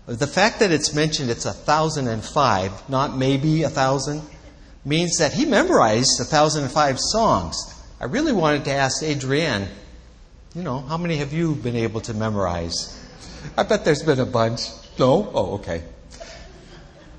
The 0.06 0.28
fact 0.28 0.60
that 0.60 0.72
it's 0.72 0.94
mentioned 0.94 1.30
it's 1.30 1.46
1,005, 1.46 2.90
not 2.90 3.16
maybe 3.16 3.62
1,000, 3.62 4.22
means 4.84 5.18
that 5.20 5.32
he 5.32 5.46
memorized 5.46 6.20
1,005 6.20 7.00
songs. 7.00 7.56
I 8.02 8.06
really 8.06 8.34
wanted 8.34 8.66
to 8.66 8.72
ask 8.72 9.02
Adrienne, 9.04 9.70
you 10.56 10.64
know, 10.64 10.80
how 10.80 10.98
many 10.98 11.18
have 11.18 11.34
you 11.34 11.56
been 11.56 11.76
able 11.76 12.02
to 12.02 12.14
memorize? 12.14 12.98
I 13.58 13.64
bet 13.64 13.86
there's 13.86 14.04
been 14.04 14.20
a 14.20 14.26
bunch. 14.26 14.62
No? 15.00 15.32
Oh, 15.34 15.54
okay. 15.56 15.84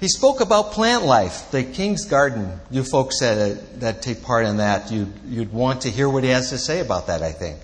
He 0.00 0.08
spoke 0.08 0.40
about 0.40 0.72
plant 0.72 1.04
life, 1.04 1.50
the 1.52 1.62
king's 1.62 2.06
garden. 2.06 2.60
You 2.70 2.82
folks 2.82 3.20
that, 3.20 3.80
that 3.80 4.02
take 4.02 4.22
part 4.22 4.46
in 4.46 4.56
that, 4.56 4.90
you'd, 4.90 5.12
you'd 5.26 5.52
want 5.52 5.82
to 5.82 5.90
hear 5.90 6.08
what 6.08 6.24
he 6.24 6.30
has 6.30 6.50
to 6.50 6.58
say 6.58 6.80
about 6.80 7.06
that, 7.06 7.22
I 7.22 7.32
think. 7.32 7.58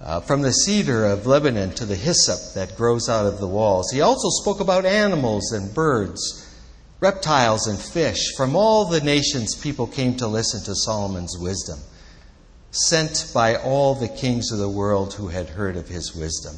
Uh, 0.00 0.20
from 0.20 0.42
the 0.42 0.52
cedar 0.52 1.06
of 1.06 1.26
Lebanon 1.26 1.70
to 1.70 1.84
the 1.84 1.96
hyssop 1.96 2.54
that 2.54 2.76
grows 2.76 3.08
out 3.08 3.26
of 3.26 3.40
the 3.40 3.48
walls. 3.48 3.90
He 3.90 4.02
also 4.02 4.28
spoke 4.30 4.60
about 4.60 4.84
animals 4.86 5.52
and 5.52 5.74
birds, 5.74 6.48
reptiles 7.00 7.66
and 7.66 7.78
fish. 7.78 8.34
From 8.36 8.54
all 8.54 8.84
the 8.84 9.00
nations, 9.00 9.54
people 9.54 9.86
came 9.86 10.16
to 10.18 10.28
listen 10.28 10.62
to 10.64 10.74
Solomon's 10.74 11.36
wisdom, 11.38 11.78
sent 12.76 13.30
by 13.32 13.56
all 13.56 13.94
the 13.94 14.08
kings 14.08 14.52
of 14.52 14.58
the 14.58 14.68
world 14.68 15.14
who 15.14 15.28
had 15.28 15.48
heard 15.48 15.76
of 15.76 15.88
his 15.88 16.14
wisdom. 16.14 16.56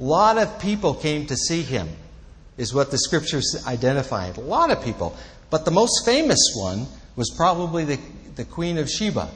A 0.00 0.02
lot 0.02 0.38
of 0.38 0.60
people 0.60 0.94
came 0.94 1.26
to 1.26 1.36
see 1.36 1.62
him 1.62 1.88
is 2.56 2.74
what 2.74 2.90
the 2.90 2.98
scriptures 2.98 3.62
identify. 3.66 4.26
A 4.28 4.40
lot 4.40 4.70
of 4.70 4.82
people. 4.82 5.16
But 5.50 5.64
the 5.64 5.70
most 5.70 6.04
famous 6.04 6.52
one 6.54 6.86
was 7.16 7.30
probably 7.30 7.84
the, 7.84 7.98
the 8.36 8.44
Queen 8.44 8.78
of 8.78 8.90
Sheba. 8.90 9.28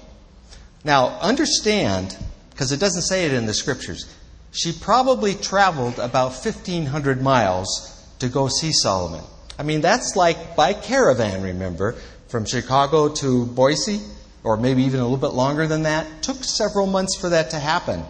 Now, 0.84 1.18
understand, 1.20 2.16
because 2.50 2.72
it 2.72 2.80
doesn't 2.80 3.02
say 3.02 3.26
it 3.26 3.32
in 3.32 3.46
the 3.46 3.54
scriptures, 3.54 4.06
she 4.52 4.72
probably 4.72 5.34
traveled 5.34 5.98
about 5.98 6.32
1,500 6.32 7.20
miles 7.20 7.92
to 8.20 8.28
go 8.28 8.48
see 8.48 8.72
Solomon. 8.72 9.24
I 9.58 9.62
mean, 9.62 9.80
that's 9.80 10.16
like 10.16 10.56
by 10.56 10.72
caravan, 10.72 11.42
remember, 11.42 11.96
from 12.28 12.44
Chicago 12.44 13.08
to 13.14 13.46
Boise, 13.46 14.00
or 14.46 14.56
maybe 14.56 14.84
even 14.84 15.00
a 15.00 15.02
little 15.02 15.18
bit 15.18 15.34
longer 15.34 15.66
than 15.66 15.82
that. 15.82 16.06
It 16.06 16.22
took 16.22 16.44
several 16.44 16.86
months 16.86 17.18
for 17.18 17.28
that 17.30 17.50
to 17.50 17.58
happen. 17.58 18.04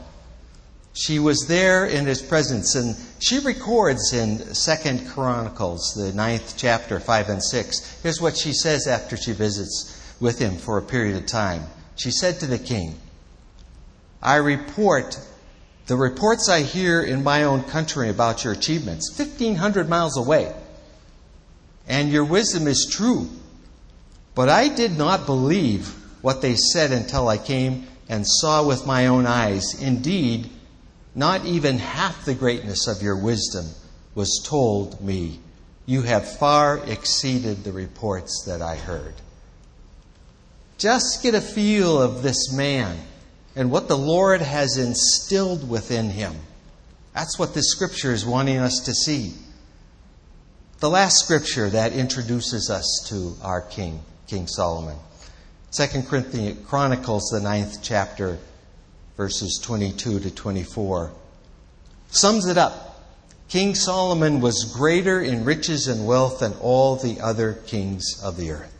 She 0.93 1.19
was 1.19 1.47
there 1.49 1.87
in 1.87 2.05
his 2.05 2.21
presence, 2.21 2.75
and 2.75 2.95
she 3.19 3.38
records 3.38 4.12
in 4.12 4.55
Second 4.55 5.09
Chronicles, 5.09 5.95
the 5.95 6.12
ninth 6.12 6.55
chapter, 6.59 7.00
five 7.00 7.31
and 7.31 7.43
six. 7.43 8.00
Here's 8.02 8.21
what 8.21 8.37
she 8.37 8.52
says 8.52 8.87
after 8.87 9.16
she 9.16 9.33
visits 9.33 10.14
with 10.21 10.38
him 10.38 10.57
for 10.57 10.76
a 10.76 10.83
period 10.83 11.16
of 11.16 11.26
time. 11.26 11.64
She 11.97 12.11
said 12.11 12.38
to 12.40 12.47
the 12.47 12.59
king, 12.59 12.99
"I 14.23 14.37
report 14.37 15.19
the 15.87 15.97
reports 15.97 16.49
I 16.50 16.61
hear 16.62 17.00
in 17.00 17.25
my 17.25 17.45
own 17.45 17.62
country 17.64 18.11
about 18.11 18.45
your 18.45 18.52
achievements, 18.52 19.11
fifteen 19.14 19.57
hundred 19.57 19.88
miles 19.88 20.19
away, 20.19 20.52
and 21.88 22.11
your 22.11 22.25
wisdom 22.25 22.66
is 22.66 22.87
true. 22.90 23.28
But 24.35 24.50
I 24.50 24.69
did 24.69 24.99
not 24.99 25.25
believe 25.25 25.95
what 26.26 26.42
they 26.42 26.56
said 26.56 26.90
until 26.90 27.28
I 27.28 27.38
came 27.38 27.87
and 28.09 28.26
saw 28.26 28.64
with 28.64 28.85
my 28.85 29.06
own 29.06 29.26
eyes. 29.26 29.75
Indeed." 29.80 30.50
Not 31.14 31.47
even 31.47 31.78
half 31.78 32.25
the 32.25 32.35
greatness 32.35 32.88
of 32.88 33.00
your 33.00 33.14
wisdom 33.14 33.66
was 34.16 34.42
told 34.42 35.00
me. 35.00 35.38
You 35.87 36.02
have 36.02 36.37
far 36.38 36.78
exceeded 36.78 37.62
the 37.62 37.71
reports 37.71 38.42
that 38.45 38.61
I 38.61 38.75
heard. 38.75 39.14
Just 40.78 41.23
get 41.23 41.37
a 41.37 41.40
feel 41.40 42.02
of 42.02 42.25
this 42.25 42.50
man 42.50 42.99
and 43.54 43.71
what 43.71 43.87
the 43.87 43.97
Lord 43.97 44.42
has 44.42 44.76
instilled 44.78 45.68
within 45.68 46.11
him. 46.11 46.35
That's 47.14 47.38
what 47.38 47.54
this 47.54 47.71
scripture 47.71 48.12
is 48.12 48.26
wanting 48.26 48.59
us 48.59 48.80
to 48.80 48.92
see. 48.92 49.33
The 50.80 50.90
last 50.90 51.18
scripture 51.21 51.71
that 51.71 51.92
introduces 51.92 52.68
us 52.68 53.04
to 53.11 53.37
our 53.42 53.61
king, 53.61 54.00
King 54.26 54.49
Solomon. 54.49 54.97
Second 55.71 56.07
Corinthians 56.07 56.67
Chronicles, 56.67 57.29
the 57.31 57.41
ninth 57.41 57.79
chapter, 57.83 58.39
verses 59.17 59.61
22 59.63 60.21
to 60.21 60.31
24, 60.31 61.13
sums 62.09 62.47
it 62.47 62.57
up. 62.57 63.05
King 63.49 63.75
Solomon 63.75 64.41
was 64.41 64.73
greater 64.77 65.21
in 65.21 65.45
riches 65.45 65.87
and 65.87 66.07
wealth 66.07 66.41
than 66.41 66.55
all 66.61 66.97
the 66.97 67.21
other 67.21 67.53
kings 67.53 68.21
of 68.23 68.37
the 68.37 68.51
earth. 68.51 68.73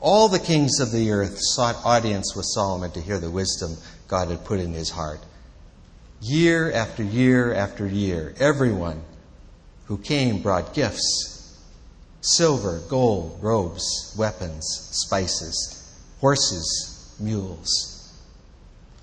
All 0.00 0.28
the 0.28 0.38
kings 0.38 0.80
of 0.80 0.92
the 0.92 1.10
earth 1.10 1.38
sought 1.38 1.76
audience 1.84 2.34
with 2.34 2.46
Solomon 2.46 2.90
to 2.92 3.00
hear 3.00 3.18
the 3.18 3.30
wisdom 3.30 3.76
God 4.08 4.28
had 4.28 4.44
put 4.44 4.60
in 4.60 4.72
his 4.72 4.90
heart. 4.90 5.20
Year 6.20 6.72
after 6.72 7.02
year 7.02 7.52
after 7.52 7.86
year, 7.86 8.34
everyone 8.38 9.02
who 9.86 9.98
came 9.98 10.42
brought 10.42 10.74
gifts 10.74 11.32
silver, 12.20 12.80
gold, 12.88 13.38
robes, 13.40 14.14
weapons, 14.18 14.66
spices, 14.92 15.75
horses, 16.26 17.14
mules. 17.20 18.12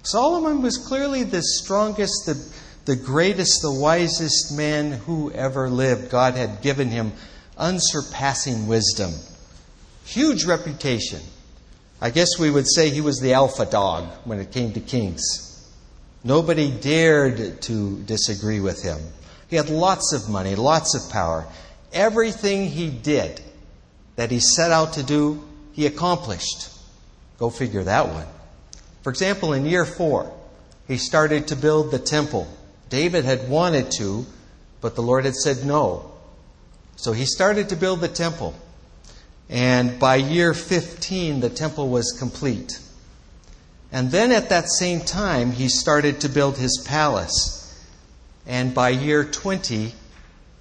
Solomon 0.04 0.62
was 0.62 0.78
clearly 0.78 1.24
the 1.24 1.42
strongest, 1.42 2.26
the 2.26 2.36
the 2.84 2.98
greatest, 2.98 3.62
the 3.62 3.72
wisest 3.72 4.58
man 4.58 4.92
who 4.92 5.32
ever 5.32 5.70
lived. 5.70 6.12
God 6.12 6.34
had 6.34 6.62
given 6.62 6.90
him 6.90 7.14
unsurpassing 7.58 8.68
wisdom, 8.68 9.14
huge 10.04 10.44
reputation. 10.44 11.22
I 12.02 12.10
guess 12.10 12.38
we 12.38 12.52
would 12.52 12.68
say 12.70 12.90
he 12.90 13.00
was 13.00 13.22
the 13.22 13.32
alpha 13.32 13.66
dog 13.66 14.10
when 14.26 14.40
it 14.40 14.52
came 14.52 14.74
to 14.74 14.82
kings. 14.82 15.66
Nobody 16.26 16.72
dared 16.72 17.62
to 17.62 18.00
disagree 18.02 18.60
with 18.60 18.84
him. 18.84 19.00
He 19.48 19.56
had 19.56 19.70
lots 19.70 20.12
of 20.12 20.30
money, 20.30 20.56
lots 20.56 20.94
of 20.94 21.10
power. 21.10 21.48
Everything 21.94 22.68
he 22.68 22.90
did 22.90 23.40
that 24.18 24.30
he 24.30 24.42
set 24.42 24.72
out 24.72 24.92
to 24.94 25.04
do, 25.04 25.42
he 25.72 25.86
accomplished. 25.86 26.68
Go 27.44 27.50
figure 27.50 27.84
that 27.84 28.08
one. 28.08 28.26
For 29.02 29.10
example, 29.10 29.52
in 29.52 29.66
year 29.66 29.84
four, 29.84 30.34
he 30.88 30.96
started 30.96 31.50
to 31.50 31.58
build 31.58 31.92
the 31.92 32.00
temple. 32.00 32.48
David 32.88 33.26
had 33.26 33.50
wanted 33.50 33.92
to, 33.98 34.26
but 34.80 34.96
the 34.96 35.02
Lord 35.02 35.26
had 35.26 35.36
said 35.36 35.66
no. 35.66 36.10
So 36.96 37.12
he 37.12 37.26
started 37.26 37.68
to 37.68 37.76
build 37.76 38.00
the 38.00 38.08
temple. 38.08 38.56
And 39.50 40.00
by 40.00 40.16
year 40.16 40.54
15, 40.54 41.42
the 41.42 41.50
temple 41.50 41.90
was 41.90 42.16
complete. 42.18 42.80
And 43.92 44.10
then 44.10 44.32
at 44.32 44.48
that 44.48 44.70
same 44.70 45.02
time, 45.02 45.52
he 45.52 45.68
started 45.68 46.22
to 46.22 46.30
build 46.30 46.58
his 46.58 46.82
palace. 46.88 47.78
And 48.48 48.74
by 48.74 48.92
year 48.92 49.26
20, 49.26 49.92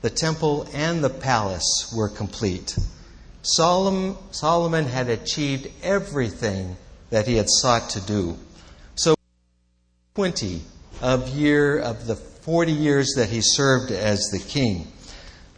the 0.01 0.11
temple 0.11 0.67
and 0.75 1.05
the 1.05 1.11
palace 1.11 1.95
were 1.97 2.09
complete. 2.09 2.77
Solomon 3.43 4.87
had 4.87 5.09
achieved 5.09 5.69
everything 5.83 6.77
that 7.11 7.27
he 7.27 7.37
had 7.37 7.49
sought 7.49 7.91
to 7.91 8.01
do. 8.01 8.39
So 8.95 9.15
20 10.15 10.63
of 11.01 11.29
year 11.31 11.79
of 11.79 12.07
the 12.07 12.17
40 12.17 12.73
years 12.73 13.15
that 13.17 13.29
he 13.29 13.41
served 13.41 13.91
as 13.93 14.21
the 14.33 14.39
king. 14.39 14.87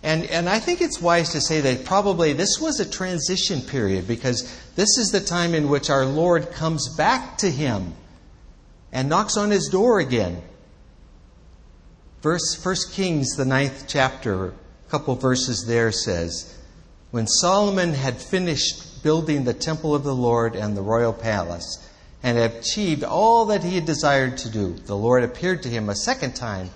And, 0.03 0.25
and 0.27 0.51
I 0.51 0.59
think 0.59 0.83
it's 0.83 1.01
wise 1.01 1.31
to 1.31 1.41
say 1.41 1.63
that 1.63 1.87
probably 1.87 2.35
this 2.35 2.59
was 2.61 2.79
a 2.79 2.89
transition 2.89 3.63
period 3.63 4.07
because 4.07 4.43
this 4.77 4.99
is 4.99 5.11
the 5.11 5.21
time 5.21 5.55
in 5.55 5.71
which 5.71 5.89
our 5.89 6.05
Lord 6.05 6.53
comes 6.53 6.95
back 6.95 7.39
to 7.39 7.51
him 7.51 7.95
and 8.93 9.09
knocks 9.09 9.39
on 9.39 9.51
his 9.51 9.69
door 9.69 10.01
again. 10.01 10.43
Verse 12.21 12.55
First 12.55 12.93
Kings, 12.93 13.37
the 13.37 13.47
ninth 13.47 13.85
chapter, 13.89 14.49
a 14.49 14.53
couple 14.91 15.15
verses 15.15 15.65
there 15.67 15.91
says, 15.91 16.55
When 17.15 17.29
Solomon 17.29 17.95
had 17.95 18.17
finished 18.17 19.05
building 19.05 19.45
the 19.45 19.55
temple 19.55 19.95
of 19.95 20.03
the 20.03 20.13
Lord 20.13 20.57
and 20.57 20.77
the 20.77 20.83
royal 20.83 21.13
palace, 21.13 21.79
and 22.25 22.37
had 22.37 22.55
achieved 22.55 23.05
all 23.05 23.45
that 23.45 23.63
he 23.63 23.77
had 23.77 23.87
desired 23.87 24.37
to 24.39 24.51
do, 24.51 24.73
the 24.73 24.97
Lord 24.97 25.23
appeared 25.23 25.63
to 25.63 25.69
him 25.69 25.89
a 25.89 25.95
second 25.95 26.35
time 26.35 26.71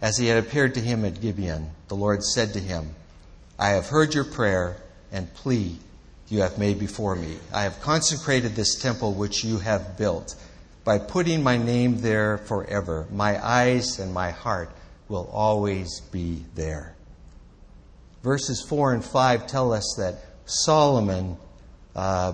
as 0.00 0.16
he 0.16 0.28
had 0.28 0.38
appeared 0.38 0.72
to 0.76 0.80
him 0.80 1.04
at 1.04 1.20
Gibeon, 1.20 1.68
the 1.88 1.96
Lord 1.96 2.24
said 2.24 2.54
to 2.54 2.60
him, 2.60 2.94
I 3.58 3.72
have 3.72 3.88
heard 3.88 4.14
your 4.14 4.24
prayer 4.24 4.78
and 5.12 5.34
plea 5.34 5.78
you 6.30 6.40
have 6.40 6.56
made 6.56 6.78
before 6.78 7.14
me. 7.14 7.36
I 7.52 7.64
have 7.64 7.82
consecrated 7.82 8.54
this 8.54 8.80
temple 8.80 9.12
which 9.12 9.44
you 9.44 9.58
have 9.58 9.98
built 9.98 10.34
by 10.82 10.98
putting 10.98 11.42
my 11.42 11.58
name 11.58 12.00
there 12.00 12.38
forever. 12.38 13.06
My 13.12 13.38
eyes 13.46 13.98
and 13.98 14.14
my 14.14 14.30
heart 14.30 14.70
will 15.10 15.28
always 15.30 16.00
be 16.10 16.46
there. 16.54 16.94
Verses 18.22 18.64
4 18.68 18.94
and 18.94 19.04
5 19.04 19.46
tell 19.46 19.72
us 19.72 19.94
that 19.98 20.24
Solomon 20.44 21.36
uh, 21.94 22.32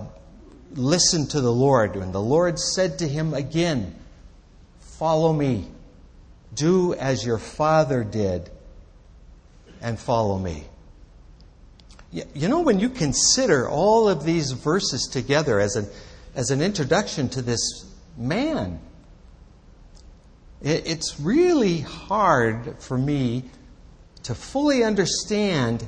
listened 0.74 1.30
to 1.30 1.40
the 1.40 1.52
Lord, 1.52 1.96
and 1.96 2.12
the 2.12 2.20
Lord 2.20 2.58
said 2.58 2.98
to 3.00 3.08
him 3.08 3.34
again, 3.34 3.94
Follow 4.80 5.32
me. 5.32 5.68
Do 6.54 6.94
as 6.94 7.26
your 7.26 7.38
father 7.38 8.04
did 8.04 8.48
and 9.80 9.98
follow 9.98 10.38
me. 10.38 10.64
You 12.12 12.48
know, 12.48 12.60
when 12.60 12.78
you 12.78 12.88
consider 12.88 13.68
all 13.68 14.08
of 14.08 14.24
these 14.24 14.52
verses 14.52 15.08
together 15.10 15.58
as 15.58 15.74
an, 15.74 15.88
as 16.36 16.50
an 16.52 16.62
introduction 16.62 17.28
to 17.30 17.42
this 17.42 17.84
man, 18.16 18.78
it's 20.62 21.18
really 21.18 21.80
hard 21.80 22.76
for 22.78 22.96
me 22.96 23.44
to 24.24 24.34
fully 24.34 24.82
understand 24.82 25.86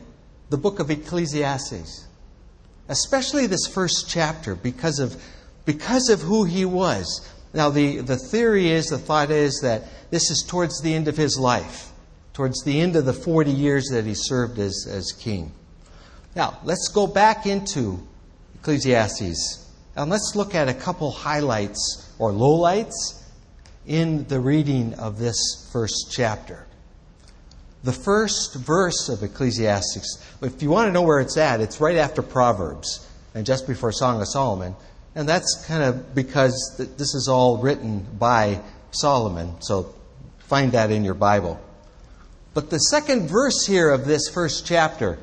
the 0.50 0.56
book 0.56 0.78
of 0.78 0.90
Ecclesiastes, 0.90 2.06
especially 2.88 3.46
this 3.46 3.66
first 3.66 4.08
chapter, 4.08 4.54
because 4.54 4.98
of, 4.98 5.20
because 5.64 6.08
of 6.08 6.20
who 6.22 6.44
he 6.44 6.64
was. 6.64 7.28
Now, 7.52 7.70
the, 7.70 7.98
the 7.98 8.16
theory 8.16 8.70
is, 8.70 8.86
the 8.86 8.98
thought 8.98 9.30
is 9.30 9.60
that 9.62 9.84
this 10.10 10.30
is 10.30 10.44
towards 10.46 10.80
the 10.82 10.94
end 10.94 11.08
of 11.08 11.16
his 11.16 11.38
life, 11.38 11.90
towards 12.34 12.62
the 12.62 12.80
end 12.80 12.94
of 12.94 13.06
the 13.06 13.12
40 13.14 13.50
years 13.50 13.86
that 13.86 14.04
he 14.04 14.14
served 14.14 14.58
as, 14.58 14.86
as 14.88 15.12
king. 15.12 15.52
Now, 16.34 16.58
let's 16.64 16.88
go 16.88 17.06
back 17.06 17.46
into 17.46 18.06
Ecclesiastes 18.56 19.66
and 19.96 20.10
let's 20.10 20.34
look 20.36 20.54
at 20.54 20.68
a 20.68 20.74
couple 20.74 21.10
highlights 21.10 22.12
or 22.18 22.30
lowlights 22.30 23.22
in 23.86 24.28
the 24.28 24.38
reading 24.38 24.92
of 24.94 25.18
this 25.18 25.70
first 25.72 26.08
chapter. 26.10 26.65
The 27.86 27.92
first 27.92 28.56
verse 28.56 29.08
of 29.08 29.22
Ecclesiastes, 29.22 30.20
if 30.42 30.60
you 30.60 30.70
want 30.70 30.88
to 30.88 30.92
know 30.92 31.02
where 31.02 31.20
it's 31.20 31.36
at, 31.36 31.60
it's 31.60 31.80
right 31.80 31.94
after 31.94 32.20
Proverbs 32.20 33.08
and 33.32 33.46
just 33.46 33.68
before 33.68 33.92
Song 33.92 34.20
of 34.20 34.26
Solomon. 34.26 34.74
And 35.14 35.28
that's 35.28 35.64
kind 35.68 35.84
of 35.84 36.12
because 36.12 36.74
this 36.78 37.14
is 37.14 37.28
all 37.28 37.58
written 37.58 38.04
by 38.18 38.60
Solomon. 38.90 39.54
So 39.60 39.94
find 40.38 40.72
that 40.72 40.90
in 40.90 41.04
your 41.04 41.14
Bible. 41.14 41.60
But 42.54 42.70
the 42.70 42.78
second 42.78 43.30
verse 43.30 43.64
here 43.64 43.92
of 43.92 44.04
this 44.04 44.28
first 44.30 44.66
chapter 44.66 45.20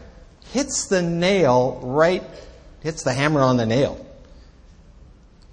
hits 0.54 0.88
the 0.88 1.02
nail 1.02 1.82
right, 1.84 2.24
hits 2.82 3.04
the 3.04 3.12
hammer 3.12 3.42
on 3.42 3.58
the 3.58 3.66
nail. 3.66 4.00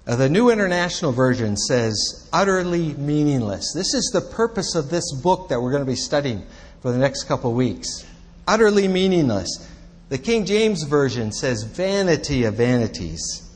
Uh, 0.07 0.15
the 0.15 0.29
New 0.29 0.49
International 0.49 1.11
Version 1.11 1.57
says, 1.57 2.29
utterly 2.31 2.93
meaningless. 2.93 3.73
This 3.75 3.93
is 3.93 4.11
the 4.13 4.21
purpose 4.21 4.75
of 4.75 4.89
this 4.89 5.13
book 5.13 5.49
that 5.49 5.61
we're 5.61 5.71
going 5.71 5.83
to 5.83 5.91
be 5.91 5.97
studying 5.97 6.43
for 6.81 6.91
the 6.91 6.97
next 6.97 7.23
couple 7.23 7.53
weeks. 7.53 8.05
Utterly 8.47 8.87
meaningless. 8.87 9.69
The 10.09 10.17
King 10.17 10.45
James 10.45 10.83
Version 10.83 11.31
says, 11.31 11.63
vanity 11.63 12.43
of 12.43 12.55
vanities. 12.55 13.49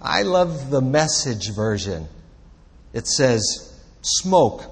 I 0.00 0.22
love 0.22 0.70
the 0.70 0.80
message 0.80 1.54
version. 1.54 2.08
It 2.92 3.06
says, 3.06 3.80
smoke. 4.02 4.64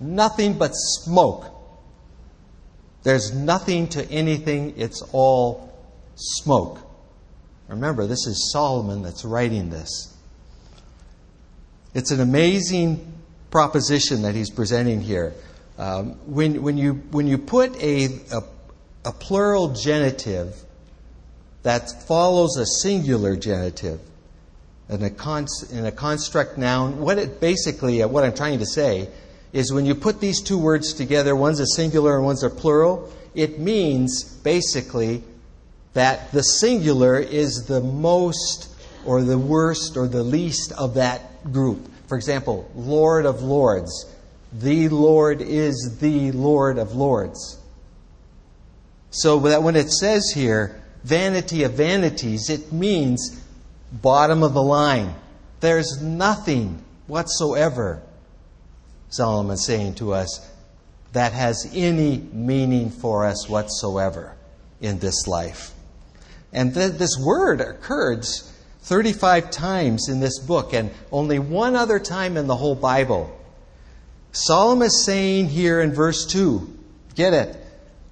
Nothing 0.00 0.56
but 0.56 0.70
smoke. 0.74 1.46
There's 3.02 3.34
nothing 3.34 3.88
to 3.88 4.10
anything, 4.10 4.74
it's 4.78 5.02
all 5.12 5.70
smoke. 6.14 6.80
Remember, 7.68 8.06
this 8.06 8.26
is 8.26 8.50
Solomon 8.52 9.02
that's 9.02 9.24
writing 9.24 9.70
this. 9.70 10.16
It's 11.92 12.10
an 12.10 12.20
amazing 12.20 13.12
proposition 13.50 14.22
that 14.22 14.34
he's 14.34 14.50
presenting 14.50 15.00
here. 15.00 15.34
Um, 15.76 16.12
when, 16.26 16.62
when, 16.62 16.78
you, 16.78 16.94
when 17.10 17.26
you 17.26 17.38
put 17.38 17.74
a, 17.82 18.06
a, 18.32 18.42
a 19.04 19.12
plural 19.12 19.70
genitive 19.70 20.64
that 21.64 22.06
follows 22.06 22.56
a 22.56 22.66
singular 22.66 23.36
genitive 23.36 24.00
in 24.88 25.02
a, 25.02 25.10
cons- 25.10 25.70
in 25.72 25.86
a 25.86 25.92
construct 25.92 26.58
noun. 26.58 27.00
What 27.00 27.18
it 27.18 27.40
basically, 27.40 28.02
uh, 28.02 28.08
what 28.08 28.22
I'm 28.24 28.34
trying 28.34 28.58
to 28.58 28.66
say, 28.66 29.08
is 29.52 29.72
when 29.72 29.86
you 29.86 29.94
put 29.94 30.20
these 30.20 30.42
two 30.42 30.58
words 30.58 30.92
together, 30.92 31.34
one's 31.34 31.60
a 31.60 31.66
singular 31.66 32.16
and 32.16 32.24
one's 32.24 32.42
a 32.42 32.50
plural, 32.50 33.12
it 33.34 33.58
means 33.58 34.24
basically 34.24 35.22
that 35.94 36.32
the 36.32 36.42
singular 36.42 37.18
is 37.18 37.64
the 37.66 37.80
most 37.80 38.68
or 39.06 39.22
the 39.22 39.38
worst 39.38 39.96
or 39.96 40.08
the 40.08 40.22
least 40.22 40.72
of 40.72 40.94
that 40.94 41.52
group. 41.52 41.90
For 42.08 42.16
example, 42.16 42.70
Lord 42.74 43.26
of 43.26 43.42
Lords. 43.42 44.06
The 44.54 44.88
Lord 44.88 45.42
is 45.42 45.98
the 46.00 46.30
Lord 46.30 46.78
of 46.78 46.94
Lords. 46.94 47.58
So 49.10 49.40
that 49.40 49.62
when 49.62 49.74
it 49.74 49.90
says 49.90 50.30
here, 50.34 50.80
vanity 51.02 51.64
of 51.64 51.74
vanities, 51.74 52.48
it 52.48 52.72
means 52.72 53.42
bottom 53.92 54.42
of 54.42 54.54
the 54.54 54.62
line. 54.62 55.14
There's 55.60 56.00
nothing 56.00 56.84
whatsoever, 57.06 58.02
Solomon 59.08 59.56
saying 59.56 59.96
to 59.96 60.12
us, 60.12 60.50
that 61.12 61.32
has 61.32 61.70
any 61.72 62.18
meaning 62.32 62.90
for 62.90 63.24
us 63.24 63.48
whatsoever 63.48 64.36
in 64.80 64.98
this 64.98 65.26
life. 65.26 65.72
And 66.52 66.74
th- 66.74 66.92
this 66.92 67.16
word 67.18 67.60
occurs 67.60 68.52
35 68.82 69.50
times 69.50 70.08
in 70.08 70.20
this 70.20 70.38
book 70.38 70.72
and 70.72 70.90
only 71.10 71.38
one 71.38 71.74
other 71.74 71.98
time 71.98 72.36
in 72.36 72.46
the 72.46 72.56
whole 72.56 72.74
Bible. 72.74 73.36
Solomon 74.34 74.86
is 74.86 75.04
saying 75.04 75.48
here 75.48 75.80
in 75.80 75.92
verse 75.92 76.26
2, 76.26 76.78
get 77.14 77.32
it, 77.32 77.56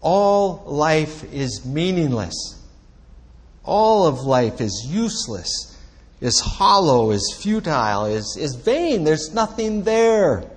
all 0.01 0.63
life 0.67 1.25
is 1.33 1.67
meaningless. 1.67 2.61
All 3.65 4.07
of 4.07 4.21
life 4.21 4.61
is 4.61 4.87
useless, 4.89 5.77
is 6.21 6.41
hollow, 6.41 7.11
is 7.11 7.37
futile, 7.41 8.07
is, 8.07 8.37
is 8.39 8.55
vain. 8.55 9.03
There's 9.03 9.35
nothing 9.35 9.83
there. 9.83 10.49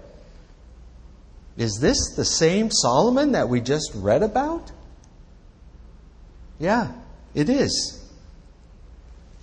Is 1.57 1.79
this 1.81 2.13
the 2.15 2.25
same 2.25 2.69
Solomon 2.69 3.31
that 3.31 3.49
we 3.49 3.59
just 3.59 3.91
read 3.95 4.21
about? 4.21 4.71
Yeah, 6.59 6.91
it 7.33 7.49
is. 7.49 8.03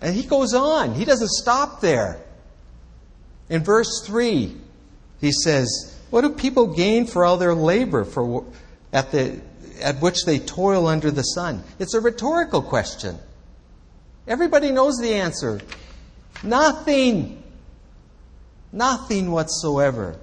And 0.00 0.14
he 0.14 0.22
goes 0.22 0.54
on. 0.54 0.94
He 0.94 1.04
doesn't 1.04 1.30
stop 1.30 1.80
there. 1.80 2.20
In 3.48 3.64
verse 3.64 4.04
3, 4.06 4.56
he 5.20 5.32
says, 5.32 5.91
What 6.12 6.20
do 6.20 6.28
people 6.28 6.66
gain 6.66 7.06
for 7.06 7.24
all 7.24 7.38
their 7.38 7.54
labor 7.54 8.04
for, 8.04 8.44
at, 8.92 9.12
the, 9.12 9.40
at 9.80 10.02
which 10.02 10.26
they 10.26 10.38
toil 10.38 10.86
under 10.86 11.10
the 11.10 11.22
sun? 11.22 11.64
It's 11.78 11.94
a 11.94 12.02
rhetorical 12.02 12.60
question. 12.60 13.18
Everybody 14.28 14.72
knows 14.72 14.98
the 14.98 15.14
answer. 15.14 15.62
Nothing. 16.42 17.42
Nothing 18.72 19.30
whatsoever. 19.30 20.18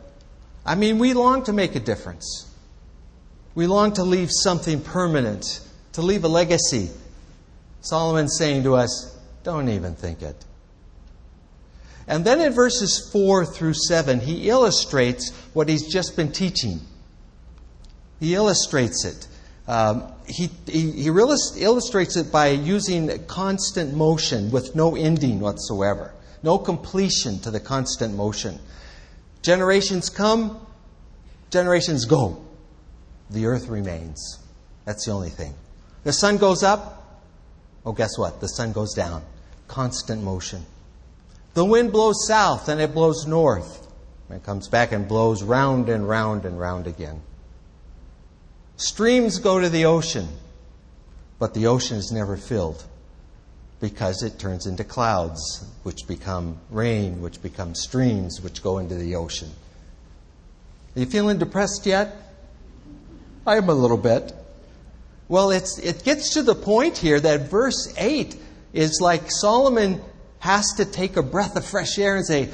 I 0.64 0.76
mean, 0.76 1.00
we 1.00 1.16
long 1.16 1.44
to 1.46 1.54
make 1.54 1.76
a 1.76 1.80
difference. 1.80 2.54
We 3.56 3.66
long 3.66 3.94
to 3.94 4.04
leave 4.04 4.30
something 4.32 4.82
permanent, 4.82 5.60
to 5.94 6.04
leave 6.04 6.24
a 6.24 6.28
legacy. 6.28 6.92
Solomon's 7.82 8.38
saying 8.38 8.62
to 8.62 8.76
us, 8.76 9.18
don't 9.42 9.70
even 9.70 9.96
think 9.96 10.22
it. 10.22 10.46
And 12.10 12.26
then 12.26 12.42
in 12.42 12.54
verses 12.54 13.08
4 13.14 13.46
through 13.46 13.76
7, 13.76 14.20
he 14.20 14.50
illustrates 14.50 15.30
what 15.54 15.70
he's 15.70 15.88
just 15.88 16.16
been 16.16 16.32
teaching. 16.32 16.82
He 18.20 18.34
illustrates 18.34 19.06
it. 19.06 19.28
Um, 19.68 20.12
he, 20.26 20.50
he, 20.66 20.92
he 20.92 21.08
illustrates 21.08 22.18
it 22.18 22.32
by 22.32 22.48
using 22.48 23.26
constant 23.28 23.94
motion 23.94 24.50
with 24.50 24.76
no 24.76 24.96
ending 24.96 25.40
whatsoever, 25.40 26.12
no 26.42 26.58
completion 26.58 27.40
to 27.42 27.52
the 27.52 27.60
constant 27.60 28.16
motion. 28.16 28.58
Generations 29.44 30.10
come, 30.10 30.66
generations 31.52 32.06
go. 32.06 32.44
The 33.30 33.46
earth 33.46 33.68
remains. 33.68 34.40
That's 34.86 35.06
the 35.06 35.12
only 35.12 35.30
thing. 35.30 35.54
The 36.04 36.14
sun 36.14 36.38
goes 36.38 36.64
up. 36.64 37.22
Oh, 37.86 37.92
guess 37.92 38.18
what? 38.18 38.42
The 38.42 38.48
sun 38.48 38.72
goes 38.72 38.96
down. 38.96 39.22
Constant 39.68 40.24
motion. 40.24 40.66
The 41.54 41.66
wind 41.66 41.92
blows 41.92 42.28
south 42.28 42.70
and 42.70 42.80
it 42.80 42.94
blows 42.94 43.26
north. 43.26 43.88
It 44.30 44.44
comes 44.44 44.68
back 44.68 44.92
and 44.92 45.08
blows 45.08 45.42
round 45.42 45.90
and 45.90 46.08
round 46.08 46.46
and 46.46 46.60
round 46.60 46.86
again. 46.86 47.22
Streams 48.78 49.40
go 49.40 49.60
to 49.60 49.68
the 49.68 49.86
ocean, 49.86 50.28
but 51.40 51.54
the 51.54 51.68
ocean 51.68 51.98
is 51.98 52.12
never 52.12 52.38
filled 52.38 52.84
because 53.82 54.24
it 54.24 54.38
turns 54.38 54.68
into 54.68 54.84
clouds, 54.84 55.66
which 55.84 56.08
become 56.08 56.58
rain, 56.70 57.22
which 57.22 57.42
become 57.42 57.74
streams, 57.74 58.40
which 58.42 58.62
go 58.62 58.78
into 58.78 58.96
the 58.96 59.16
ocean. 59.16 59.50
Are 60.96 61.00
you 61.00 61.06
feeling 61.06 61.40
depressed 61.40 61.86
yet? 61.86 62.16
I 63.48 63.56
am 63.56 63.70
a 63.70 63.74
little 63.74 63.98
bit. 63.98 64.34
Well, 65.28 65.52
it 65.52 66.04
gets 66.04 66.34
to 66.34 66.44
the 66.44 66.56
point 66.56 66.98
here 66.98 67.20
that 67.20 67.50
verse 67.50 67.94
8 67.98 68.36
is 68.74 69.00
like 69.02 69.32
Solomon 69.32 70.02
has 70.40 70.74
to 70.78 70.86
take 70.86 71.18
a 71.18 71.24
breath 71.24 71.56
of 71.56 71.66
fresh 71.66 71.98
air 72.00 72.16
and 72.16 72.26
say, 72.26 72.50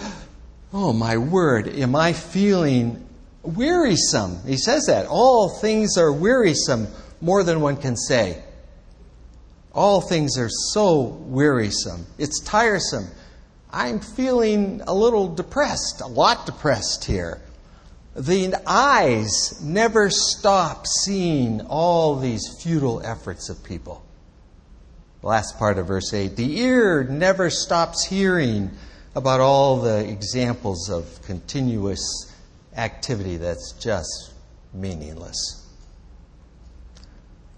Oh, 0.74 0.92
my 0.92 1.18
word, 1.18 1.68
am 1.70 1.96
I 1.96 2.14
feeling 2.14 3.08
wearisome? 3.44 4.40
He 4.46 4.58
says 4.58 4.88
that. 4.88 5.08
All 5.08 5.50
things 5.50 5.98
are 5.98 6.12
wearisome, 6.12 6.88
more 7.22 7.44
than 7.44 7.62
one 7.62 7.78
can 7.78 7.96
say. 7.96 8.44
All 9.74 10.02
things 10.02 10.38
are 10.38 10.50
so 10.50 11.02
wearisome. 11.02 12.06
It's 12.18 12.42
tiresome. 12.42 13.08
I'm 13.72 14.00
feeling 14.00 14.82
a 14.88 14.94
little 14.94 15.34
depressed, 15.34 16.02
a 16.02 16.08
lot 16.08 16.46
depressed 16.46 17.06
here. 17.06 17.42
The 18.16 18.56
eyes 18.66 19.62
never 19.62 20.10
stop 20.10 20.88
seeing 20.88 21.62
all 21.68 22.16
these 22.16 22.62
futile 22.62 23.02
efforts 23.02 23.50
of 23.50 23.64
people. 23.64 24.02
Last 25.26 25.58
part 25.58 25.80
of 25.80 25.88
verse 25.88 26.14
8 26.14 26.36
the 26.36 26.60
ear 26.60 27.04
never 27.04 27.50
stops 27.50 28.06
hearing 28.06 28.70
about 29.16 29.40
all 29.40 29.78
the 29.78 30.08
examples 30.08 30.88
of 30.88 31.20
continuous 31.24 32.32
activity 32.78 33.38
that's 33.38 33.72
just 33.72 34.34
meaningless. 34.72 35.68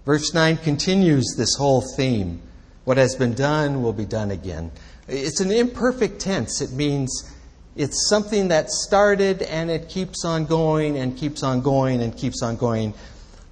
Verse 0.06 0.32
9 0.32 0.56
continues 0.56 1.34
this 1.36 1.56
whole 1.56 1.82
theme. 1.94 2.40
What 2.84 2.96
has 2.96 3.16
been 3.16 3.34
done 3.34 3.82
will 3.82 3.92
be 3.92 4.06
done 4.06 4.30
again. 4.30 4.70
It's 5.06 5.40
an 5.40 5.50
imperfect 5.50 6.22
tense. 6.22 6.62
It 6.62 6.72
means 6.72 7.30
it's 7.76 8.08
something 8.08 8.48
that 8.48 8.70
started 8.70 9.42
and 9.42 9.70
it 9.70 9.90
keeps 9.90 10.24
on 10.24 10.46
going 10.46 10.96
and 10.96 11.14
keeps 11.14 11.42
on 11.42 11.60
going 11.60 12.00
and 12.00 12.16
keeps 12.16 12.42
on 12.42 12.56
going. 12.56 12.94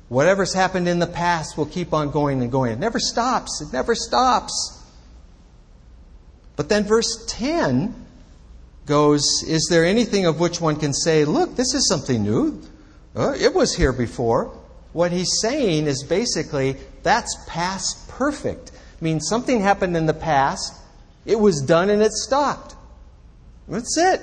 Whatever's 0.08 0.54
happened 0.54 0.88
in 0.88 0.98
the 0.98 1.06
past 1.06 1.56
will 1.58 1.66
keep 1.66 1.92
on 1.92 2.10
going 2.10 2.40
and 2.42 2.50
going. 2.50 2.72
It 2.72 2.78
never 2.78 3.00
stops. 3.00 3.60
It 3.60 3.72
never 3.72 3.94
stops. 3.94 4.82
But 6.54 6.68
then 6.68 6.84
verse 6.84 7.24
10 7.28 7.94
goes 8.86 9.24
Is 9.46 9.66
there 9.68 9.84
anything 9.84 10.26
of 10.26 10.38
which 10.38 10.60
one 10.60 10.76
can 10.76 10.92
say, 10.92 11.24
Look, 11.24 11.56
this 11.56 11.74
is 11.74 11.88
something 11.88 12.22
new? 12.22 12.62
Uh, 13.14 13.32
it 13.32 13.54
was 13.54 13.74
here 13.74 13.92
before 13.92 14.52
what 14.96 15.12
he's 15.12 15.40
saying 15.42 15.86
is 15.86 16.02
basically 16.02 16.74
that's 17.02 17.36
past 17.46 18.08
perfect. 18.08 18.72
I 18.72 19.04
mean, 19.04 19.20
something 19.20 19.60
happened 19.60 19.94
in 19.94 20.06
the 20.06 20.14
past, 20.14 20.72
it 21.26 21.38
was 21.38 21.60
done 21.60 21.90
and 21.90 22.00
it 22.00 22.12
stopped. 22.12 22.74
That's 23.68 23.98
it. 23.98 24.22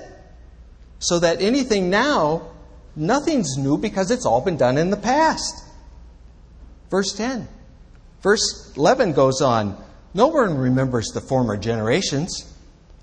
So 0.97 1.19
that 1.19 1.41
anything 1.41 1.91
now, 1.91 2.47
nothing's 2.95 3.55
new 3.55 3.77
because 3.77 4.09
it's 4.09 4.25
all 4.25 4.41
been 4.41 4.57
done 4.57 4.79
in 4.79 4.89
the 4.89 4.97
past. 4.97 5.63
Verse 6.93 7.11
10. 7.13 7.47
Verse 8.21 8.71
11 8.77 9.13
goes 9.13 9.41
on 9.41 9.83
No 10.13 10.27
one 10.27 10.55
remembers 10.55 11.07
the 11.07 11.21
former 11.21 11.57
generations, 11.57 12.53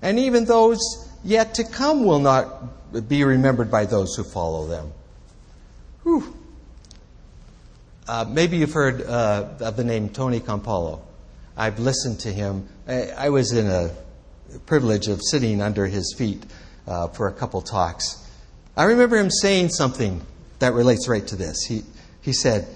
and 0.01 0.17
even 0.17 0.45
those 0.45 0.79
yet 1.25 1.55
to 1.55 1.65
come 1.65 2.05
will 2.05 2.21
not 2.21 3.09
be 3.09 3.25
remembered 3.25 3.69
by 3.69 3.83
those 3.83 4.15
who 4.15 4.23
follow 4.23 4.65
them. 4.65 4.93
Whew. 6.03 6.33
Uh, 8.07 8.23
maybe 8.29 8.55
you've 8.55 8.71
heard 8.71 9.01
uh, 9.01 9.49
of 9.59 9.75
the 9.75 9.83
name 9.83 10.07
Tony 10.07 10.39
Campolo. 10.39 11.01
I've 11.57 11.77
listened 11.77 12.21
to 12.21 12.31
him. 12.31 12.69
I, 12.87 13.09
I, 13.09 13.29
was 13.29 13.51
in 13.51 13.67
a 13.67 13.91
privilege 14.67 15.09
of 15.09 15.19
sitting 15.21 15.61
under 15.61 15.85
his 15.85 16.15
feet 16.17 16.45
uh, 16.87 17.09
for 17.09 17.27
a 17.27 17.33
couple 17.33 17.61
talks. 17.61 18.25
I 18.77 18.85
remember 18.85 19.17
him 19.17 19.29
saying 19.29 19.67
something 19.67 20.21
that 20.59 20.71
relates 20.71 21.09
right 21.09 21.27
to 21.27 21.35
this. 21.35 21.65
He, 21.67 21.81
he 22.21 22.31
said, 22.31 22.69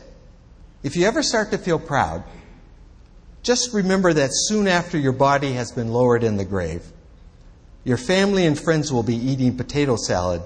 If 0.84 0.96
you 0.96 1.06
ever 1.08 1.24
start 1.24 1.52
to 1.52 1.58
feel 1.58 1.80
proud, 1.80 2.24
just 3.44 3.74
remember 3.74 4.14
that 4.14 4.30
soon 4.32 4.68
after 4.68 4.98
your 4.98 5.12
body 5.12 5.54
has 5.54 5.72
been 5.72 5.90
lowered 5.90 6.24
in 6.24 6.38
the 6.38 6.46
grave, 6.46 6.84
your 7.84 7.98
family 7.98 8.46
and 8.46 8.60
friends 8.60 8.92
will 8.92 9.04
be 9.04 9.16
eating 9.16 9.56
potato 9.56 9.96
salad 9.96 10.42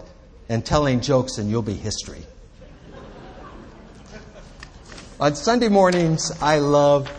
and 0.49 0.65
telling 0.65 0.99
jokes, 0.99 1.37
and 1.37 1.49
you'll 1.49 1.61
be 1.61 1.73
history. 1.73 2.25
On 5.19 5.35
Sunday 5.35 5.69
mornings, 5.69 6.31
I 6.41 6.59
love 6.59 7.09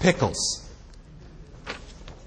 pickles. 0.00 0.70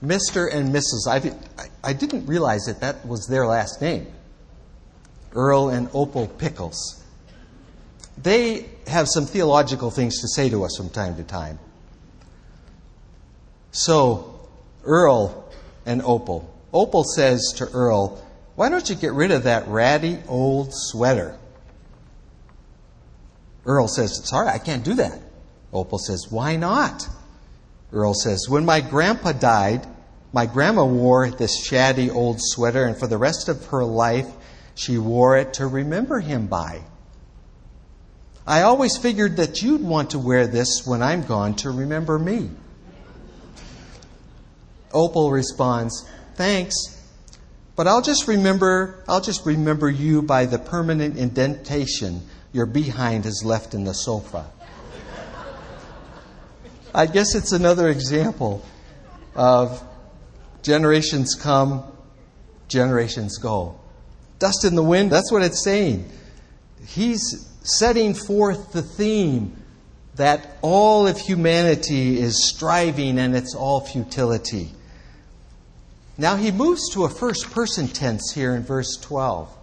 Mr. 0.03 0.53
and 0.53 0.73
Mrs. 0.73 1.07
I, 1.07 1.67
I 1.83 1.93
didn't 1.93 2.25
realize 2.25 2.65
that 2.65 2.81
that 2.81 3.05
was 3.07 3.27
their 3.27 3.45
last 3.45 3.81
name. 3.81 4.07
Earl 5.33 5.69
and 5.69 5.89
Opal 5.93 6.27
Pickles. 6.27 7.03
They 8.17 8.69
have 8.89 9.07
some 9.07 9.25
theological 9.25 9.91
things 9.91 10.21
to 10.21 10.27
say 10.27 10.49
to 10.49 10.63
us 10.63 10.75
from 10.77 10.89
time 10.89 11.15
to 11.15 11.23
time. 11.23 11.59
So, 13.71 14.47
Earl 14.83 15.51
and 15.85 16.01
Opal. 16.01 16.53
Opal 16.73 17.03
says 17.03 17.53
to 17.57 17.69
Earl, 17.69 18.23
Why 18.55 18.69
don't 18.69 18.89
you 18.89 18.95
get 18.95 19.13
rid 19.13 19.31
of 19.31 19.43
that 19.43 19.67
ratty 19.67 20.17
old 20.27 20.69
sweater? 20.71 21.37
Earl 23.65 23.87
says, 23.87 24.27
Sorry, 24.27 24.47
I 24.47 24.57
can't 24.57 24.83
do 24.83 24.95
that. 24.95 25.19
Opal 25.71 25.99
says, 25.99 26.27
Why 26.29 26.55
not? 26.55 27.07
Earl 27.91 28.13
says, 28.13 28.47
When 28.49 28.65
my 28.65 28.81
grandpa 28.81 29.31
died, 29.33 29.85
my 30.31 30.45
grandma 30.45 30.85
wore 30.85 31.29
this 31.29 31.65
shabby 31.65 32.09
old 32.09 32.37
sweater, 32.39 32.85
and 32.85 32.97
for 32.97 33.07
the 33.07 33.17
rest 33.17 33.49
of 33.49 33.67
her 33.67 33.83
life, 33.83 34.27
she 34.75 34.97
wore 34.97 35.37
it 35.37 35.53
to 35.55 35.67
remember 35.67 36.19
him 36.19 36.47
by. 36.47 36.81
I 38.49 38.63
always 38.63 38.97
figured 38.97 39.37
that 39.37 39.61
you'd 39.61 39.83
want 39.83 40.09
to 40.09 40.17
wear 40.17 40.47
this 40.47 40.81
when 40.83 41.03
I'm 41.03 41.21
gone 41.21 41.53
to 41.57 41.69
remember 41.69 42.17
me. 42.17 42.49
Opal 44.91 45.29
responds, 45.29 46.09
Thanks, 46.33 46.73
but 47.75 47.85
I'll 47.87 48.01
just 48.01 48.27
remember 48.27 49.03
I'll 49.07 49.21
just 49.21 49.45
remember 49.45 49.87
you 49.87 50.23
by 50.23 50.47
the 50.47 50.57
permanent 50.57 51.15
indentation 51.15 52.27
your 52.51 52.65
behind 52.65 53.25
has 53.25 53.43
left 53.45 53.75
in 53.75 53.83
the 53.83 53.93
sofa. 53.93 54.49
I 56.95 57.05
guess 57.05 57.35
it's 57.35 57.51
another 57.51 57.89
example 57.89 58.65
of 59.35 59.79
generations 60.63 61.35
come, 61.35 61.83
generations 62.67 63.37
go. 63.37 63.79
Dust 64.39 64.65
in 64.65 64.73
the 64.73 64.81
wind, 64.81 65.11
that's 65.11 65.31
what 65.31 65.43
it's 65.43 65.63
saying. 65.63 66.09
he's 66.87 67.48
setting 67.61 68.13
forth 68.13 68.71
the 68.71 68.81
theme 68.81 69.55
that 70.15 70.57
all 70.61 71.07
of 71.07 71.17
humanity 71.17 72.19
is 72.19 72.49
striving 72.49 73.17
and 73.17 73.35
it's 73.35 73.55
all 73.55 73.79
futility. 73.79 74.69
Now 76.17 76.35
he 76.35 76.51
moves 76.51 76.93
to 76.93 77.05
a 77.05 77.09
first 77.09 77.49
person 77.51 77.87
tense 77.87 78.33
here 78.33 78.53
in 78.53 78.63
verse 78.63 78.97
12. 79.01 79.55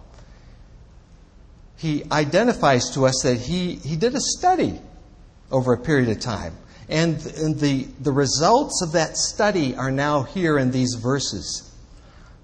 He 1.77 2.03
identifies 2.11 2.89
to 2.95 3.05
us 3.05 3.21
that 3.21 3.35
he, 3.35 3.75
he 3.75 3.95
did 3.95 4.15
a 4.15 4.19
study 4.19 4.79
over 5.51 5.73
a 5.73 5.77
period 5.77 6.09
of 6.09 6.19
time. 6.19 6.55
And, 6.89 7.23
and 7.37 7.59
the, 7.59 7.87
the 7.99 8.11
results 8.11 8.81
of 8.81 8.93
that 8.93 9.17
study 9.17 9.75
are 9.75 9.91
now 9.91 10.23
here 10.23 10.57
in 10.57 10.71
these 10.71 10.95
verses. 10.95 11.71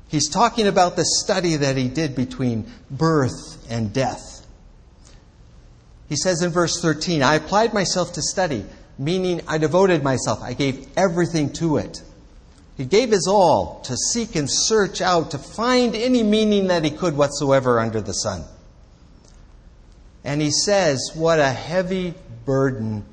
He's 0.10 0.30
talking 0.30 0.68
about 0.68 0.96
the 0.96 1.06
study 1.06 1.56
that 1.56 1.78
he 1.78 1.88
did 1.88 2.16
between 2.16 2.72
birth 2.92 3.66
and 3.70 3.92
death. 3.92 4.33
He 6.10 6.16
says 6.16 6.42
in 6.42 6.52
verse 6.52 6.82
13, 6.82 7.24
I 7.24 7.36
applied 7.36 7.74
myself 7.74 8.13
to 8.13 8.22
study, 8.22 8.66
meaning 8.98 9.42
I 9.48 9.58
devoted 9.58 10.04
myself. 10.04 10.42
I 10.42 10.54
gave 10.54 10.88
everything 10.98 11.54
to 11.54 11.78
it. 11.78 12.02
He 12.78 12.86
gave 12.86 13.12
his 13.12 13.28
all 13.28 13.82
to 13.86 13.96
seek 13.96 14.36
and 14.36 14.48
search 14.50 15.02
out, 15.02 15.32
to 15.32 15.38
find 15.38 15.96
any 15.96 16.24
meaning 16.24 16.68
that 16.68 16.84
he 16.84 16.92
could 16.92 17.16
whatsoever 17.16 17.80
under 17.80 18.02
the 18.02 18.13
sun. 18.13 18.44
And 20.24 20.42
he 20.42 20.52
says, 20.52 21.12
What 21.13 21.39
a 21.39 21.50
heavy 21.50 22.13
burden 22.46 23.06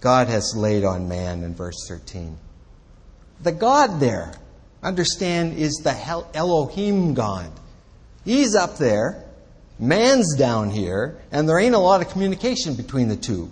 God 0.00 0.28
has 0.28 0.54
laid 0.56 0.84
on 0.84 1.08
man 1.08 1.42
in 1.42 1.54
verse 1.54 1.86
13. 1.88 2.36
The 3.40 3.52
God 3.52 4.00
there 4.00 4.32
understand, 4.82 5.54
is 5.54 5.80
the 5.82 6.24
Elohim 6.34 7.14
God. 7.14 7.50
He's 8.24 8.54
up 8.54 8.78
there, 8.78 9.24
man's 9.78 10.36
down 10.36 10.70
here, 10.70 11.20
and 11.30 11.48
there 11.48 11.58
ain't 11.58 11.74
a 11.74 11.78
lot 11.78 12.00
of 12.00 12.10
communication 12.10 12.74
between 12.74 13.08
the 13.08 13.16
two. 13.16 13.50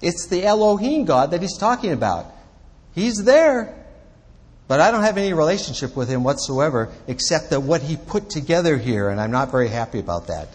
It's 0.00 0.26
the 0.28 0.44
Elohim 0.44 1.04
God 1.04 1.32
that 1.32 1.42
he's 1.42 1.58
talking 1.58 1.92
about. 1.92 2.26
He's 2.94 3.24
there, 3.24 3.74
but 4.66 4.80
I 4.80 4.90
don't 4.90 5.02
have 5.02 5.18
any 5.18 5.32
relationship 5.32 5.94
with 5.94 6.08
him 6.08 6.24
whatsoever 6.24 6.90
except 7.06 7.50
that 7.50 7.60
what 7.60 7.82
he 7.82 7.96
put 7.96 8.30
together 8.30 8.78
here, 8.78 9.08
and 9.10 9.20
I'm 9.20 9.30
not 9.30 9.50
very 9.50 9.68
happy 9.68 9.98
about 9.98 10.28
that. 10.28 10.48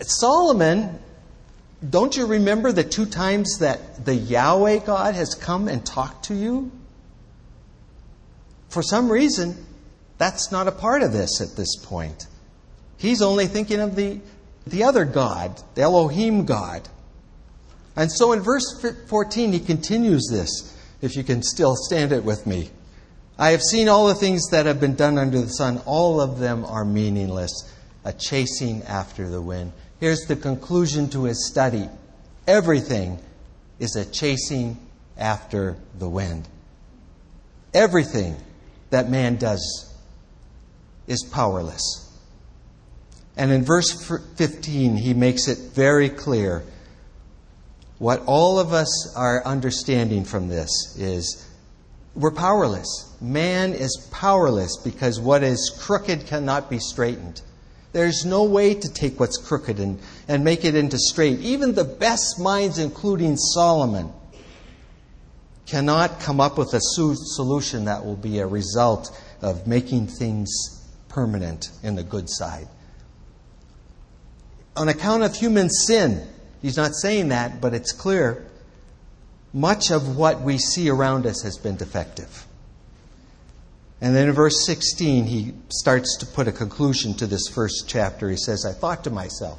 Solomon, 0.00 0.98
don't 1.88 2.16
you 2.16 2.26
remember 2.26 2.72
the 2.72 2.84
two 2.84 3.06
times 3.06 3.58
that 3.58 4.04
the 4.04 4.14
Yahweh 4.14 4.78
God 4.78 5.14
has 5.14 5.34
come 5.34 5.68
and 5.68 5.84
talked 5.84 6.26
to 6.26 6.34
you? 6.34 6.70
For 8.68 8.82
some 8.82 9.10
reason, 9.10 9.64
that's 10.18 10.50
not 10.50 10.68
a 10.68 10.72
part 10.72 11.02
of 11.02 11.12
this 11.12 11.40
at 11.40 11.56
this 11.56 11.76
point. 11.76 12.26
He's 12.98 13.22
only 13.22 13.46
thinking 13.46 13.80
of 13.80 13.96
the, 13.96 14.20
the 14.66 14.84
other 14.84 15.04
God, 15.04 15.60
the 15.74 15.82
Elohim 15.82 16.44
God. 16.44 16.88
And 17.94 18.10
so 18.12 18.32
in 18.32 18.40
verse 18.40 18.84
14, 19.08 19.52
he 19.52 19.60
continues 19.60 20.28
this, 20.30 20.76
if 21.00 21.16
you 21.16 21.24
can 21.24 21.42
still 21.42 21.74
stand 21.76 22.12
it 22.12 22.24
with 22.24 22.46
me. 22.46 22.70
I 23.38 23.50
have 23.50 23.62
seen 23.62 23.88
all 23.88 24.06
the 24.06 24.14
things 24.14 24.48
that 24.50 24.66
have 24.66 24.80
been 24.80 24.94
done 24.94 25.18
under 25.18 25.40
the 25.40 25.48
sun. 25.48 25.82
All 25.84 26.20
of 26.20 26.38
them 26.38 26.64
are 26.64 26.84
meaningless, 26.84 27.52
a 28.04 28.12
chasing 28.12 28.82
after 28.84 29.28
the 29.28 29.42
wind. 29.42 29.72
Here's 30.00 30.26
the 30.26 30.36
conclusion 30.36 31.08
to 31.10 31.24
his 31.24 31.46
study 31.46 31.88
everything 32.46 33.18
is 33.78 33.96
a 33.96 34.04
chasing 34.04 34.78
after 35.18 35.76
the 35.98 36.08
wind. 36.08 36.48
Everything 37.74 38.36
that 38.90 39.10
man 39.10 39.36
does 39.36 39.94
is 41.06 41.22
powerless. 41.30 42.05
And 43.36 43.52
in 43.52 43.64
verse 43.64 43.92
15, 44.36 44.96
he 44.96 45.14
makes 45.14 45.48
it 45.48 45.74
very 45.74 46.08
clear 46.08 46.64
what 47.98 48.22
all 48.26 48.58
of 48.58 48.72
us 48.72 49.14
are 49.14 49.44
understanding 49.44 50.24
from 50.24 50.48
this 50.48 50.96
is 50.98 51.46
we're 52.14 52.30
powerless. 52.30 53.14
Man 53.20 53.72
is 53.72 54.08
powerless 54.10 54.78
because 54.78 55.20
what 55.20 55.42
is 55.42 55.70
crooked 55.82 56.26
cannot 56.26 56.70
be 56.70 56.78
straightened. 56.78 57.42
There's 57.92 58.24
no 58.24 58.44
way 58.44 58.74
to 58.74 58.92
take 58.92 59.18
what's 59.20 59.38
crooked 59.38 59.78
and, 59.80 59.98
and 60.28 60.44
make 60.44 60.64
it 60.64 60.74
into 60.74 60.98
straight. 60.98 61.40
Even 61.40 61.74
the 61.74 61.84
best 61.84 62.38
minds, 62.38 62.78
including 62.78 63.36
Solomon, 63.36 64.12
cannot 65.66 66.20
come 66.20 66.40
up 66.40 66.58
with 66.58 66.74
a 66.74 66.80
solution 66.80 67.86
that 67.86 68.04
will 68.04 68.16
be 68.16 68.38
a 68.38 68.46
result 68.46 69.18
of 69.42 69.66
making 69.66 70.06
things 70.06 70.50
permanent 71.08 71.70
in 71.82 71.96
the 71.96 72.02
good 72.02 72.28
side. 72.28 72.68
On 74.76 74.88
account 74.88 75.22
of 75.22 75.34
human 75.34 75.70
sin, 75.70 76.26
he's 76.60 76.76
not 76.76 76.94
saying 76.94 77.28
that, 77.28 77.60
but 77.60 77.74
it's 77.74 77.92
clear, 77.92 78.44
much 79.52 79.90
of 79.90 80.16
what 80.16 80.42
we 80.42 80.58
see 80.58 80.90
around 80.90 81.26
us 81.26 81.42
has 81.42 81.56
been 81.56 81.76
defective. 81.76 82.46
And 84.00 84.14
then 84.14 84.28
in 84.28 84.34
verse 84.34 84.66
16, 84.66 85.24
he 85.24 85.54
starts 85.70 86.18
to 86.18 86.26
put 86.26 86.48
a 86.48 86.52
conclusion 86.52 87.14
to 87.14 87.26
this 87.26 87.48
first 87.48 87.84
chapter. 87.86 88.28
He 88.28 88.36
says, 88.36 88.66
I 88.66 88.72
thought 88.72 89.04
to 89.04 89.10
myself, 89.10 89.58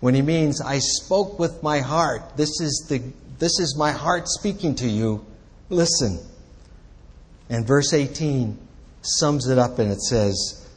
when 0.00 0.14
he 0.14 0.22
means, 0.22 0.60
I 0.60 0.78
spoke 0.78 1.38
with 1.38 1.62
my 1.62 1.80
heart. 1.80 2.36
This 2.36 2.60
is, 2.60 2.86
the, 2.88 3.02
this 3.38 3.60
is 3.60 3.76
my 3.78 3.92
heart 3.92 4.28
speaking 4.28 4.74
to 4.76 4.88
you. 4.88 5.24
Listen. 5.68 6.18
And 7.48 7.66
verse 7.66 7.92
18 7.92 8.58
sums 9.02 9.48
it 9.48 9.58
up 9.58 9.78
and 9.78 9.92
it 9.92 10.00
says, 10.00 10.68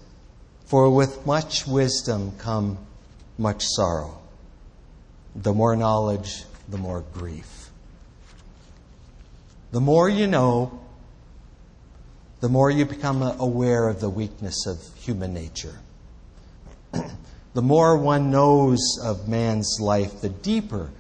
For 0.66 0.90
with 0.90 1.26
much 1.26 1.66
wisdom 1.66 2.34
come 2.38 2.78
much 3.38 3.64
sorrow. 3.66 4.20
The 5.36 5.54
more 5.54 5.76
knowledge, 5.76 6.44
the 6.70 6.78
more 6.78 7.04
grief. 7.14 7.70
The 9.72 9.82
more 9.82 10.08
you 10.08 10.28
know, 10.28 10.80
the 12.42 12.50
more 12.50 12.70
you 12.70 12.86
become 12.86 13.22
aware 13.22 13.88
of 13.88 14.00
the 14.00 14.10
weakness 14.10 14.68
of 14.68 14.78
human 14.98 15.34
nature. 15.34 15.80
the 17.54 17.62
more 17.62 17.98
one 17.98 18.30
knows 18.30 19.00
of 19.04 19.28
man's 19.28 19.78
life, 19.80 20.22
the 20.22 20.30
deeper 20.30 20.92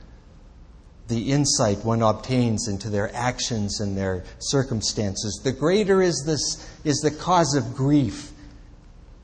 the 1.07 1.31
insight 1.31 1.83
one 1.83 2.01
obtains 2.01 2.67
into 2.67 2.89
their 2.89 3.13
actions 3.15 3.79
and 3.81 3.97
their 3.97 4.23
circumstances, 4.39 5.41
the 5.43 5.51
greater 5.51 6.01
is, 6.01 6.23
this, 6.25 6.67
is 6.83 6.97
the 6.99 7.11
cause 7.11 7.55
of 7.55 7.75
grief 7.75 8.31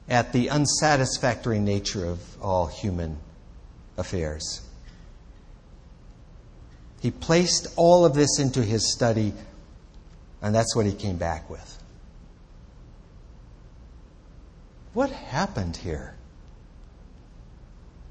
at 0.09 0.33
the 0.33 0.49
unsatisfactory 0.49 1.59
nature 1.59 2.05
of 2.05 2.19
all 2.41 2.67
human 2.67 3.17
affairs. 3.97 4.61
He 7.01 7.11
placed 7.11 7.67
all 7.75 8.05
of 8.05 8.13
this 8.13 8.39
into 8.39 8.63
his 8.63 8.91
study, 8.91 9.33
and 10.41 10.53
that's 10.53 10.75
what 10.75 10.85
he 10.85 10.93
came 10.93 11.17
back 11.17 11.49
with. 11.49 11.77
What 14.93 15.11
happened 15.11 15.77
here? 15.77 16.15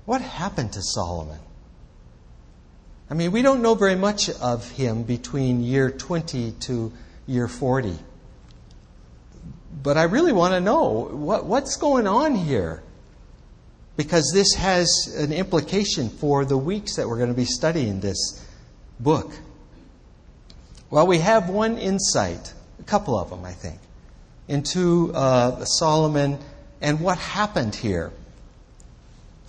What 0.07 0.23
happened 0.23 0.73
to 0.73 0.83
Solomon? 0.83 1.41
I 3.11 3.15
mean, 3.15 3.33
we 3.33 3.43
don't 3.43 3.61
know 3.61 3.75
very 3.75 3.97
much 3.97 4.31
of 4.31 4.71
him 4.71 5.03
between 5.03 5.63
year 5.63 5.91
20 5.91 6.53
to 6.53 6.93
year 7.27 7.49
40. 7.49 7.99
But 9.83 9.97
I 9.97 10.05
really 10.05 10.33
want 10.33 10.55
to 10.55 10.61
know 10.61 11.09
what, 11.12 11.47
what's 11.47 11.77
going 11.77 12.07
on 12.07 12.35
here. 12.35 12.83
Because 13.97 14.31
this 14.33 14.55
has 14.55 14.88
an 15.19 15.33
implication 15.33 16.09
for 16.09 16.45
the 16.45 16.57
weeks 16.57 16.97
that 16.97 17.09
we're 17.09 17.17
going 17.17 17.31
to 17.31 17.35
be 17.35 17.45
studying 17.45 18.01
this 18.01 18.47
book. 19.01 19.33
Well, 20.91 21.07
we 21.07 21.19
have 21.19 21.49
one 21.49 21.79
insight, 21.79 22.55
a 22.79 22.85
couple 22.85 23.19
of 23.19 23.31
them, 23.31 23.45
I 23.45 23.53
think, 23.53 23.81
into 24.47 25.12
uh, 25.14 25.64
Solomon 25.64 26.38
and 26.81 27.01
what 27.01 27.19
happened 27.19 27.75
here. 27.75 28.12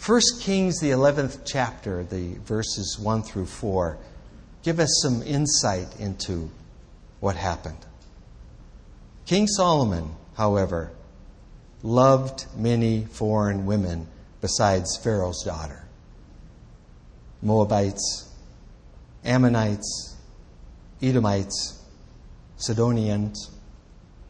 1 0.06 0.22
Kings, 0.40 0.80
the 0.80 0.92
11th 0.92 1.42
chapter, 1.46 2.04
the 2.04 2.34
verses 2.46 2.98
1 3.00 3.24
through 3.24 3.46
4, 3.46 3.98
give 4.64 4.80
us 4.80 5.00
some 5.02 5.22
insight 5.24 5.88
into 6.00 6.50
what 7.20 7.36
happened. 7.36 7.78
King 9.26 9.46
Solomon, 9.46 10.16
however, 10.40 10.90
loved 11.84 12.46
many 12.56 13.04
foreign 13.04 13.66
women 13.66 14.08
besides 14.40 14.98
Pharaoh's 15.04 15.44
daughter 15.44 15.84
Moabites, 17.42 18.34
Ammonites, 19.24 20.16
Edomites, 21.02 21.82
Sidonians, 22.58 23.52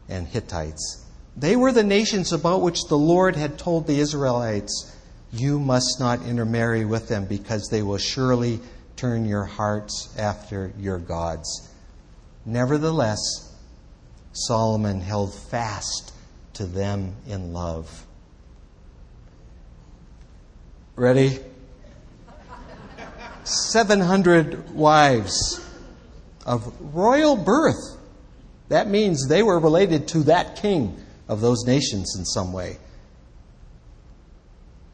and 0.08 0.26
Hittites. 0.26 1.04
They 1.36 1.54
were 1.54 1.72
the 1.72 1.84
nations 1.84 2.32
about 2.32 2.62
which 2.62 2.84
the 2.88 2.98
Lord 2.98 3.36
had 3.36 3.56
told 3.56 3.86
the 3.86 4.00
Israelites 4.00 4.96
you 5.32 5.60
must 5.60 5.98
not 6.00 6.22
intermarry 6.24 6.84
with 6.84 7.06
them 7.06 7.24
because 7.24 7.68
they 7.68 7.82
will 7.82 7.98
surely 7.98 8.60
turn 8.96 9.24
your 9.24 9.44
hearts 9.44 10.12
after 10.18 10.72
your 10.76 10.98
gods. 10.98 11.68
Nevertheless, 12.44 13.49
Solomon 14.32 15.00
held 15.00 15.34
fast 15.34 16.12
to 16.54 16.66
them 16.66 17.14
in 17.26 17.52
love. 17.52 18.06
Ready? 20.94 21.38
700 23.44 24.70
wives 24.70 25.66
of 26.46 26.72
royal 26.94 27.36
birth. 27.36 27.96
That 28.68 28.88
means 28.88 29.26
they 29.26 29.42
were 29.42 29.58
related 29.58 30.08
to 30.08 30.20
that 30.24 30.56
king 30.56 30.96
of 31.26 31.40
those 31.40 31.64
nations 31.66 32.14
in 32.16 32.24
some 32.24 32.52
way. 32.52 32.78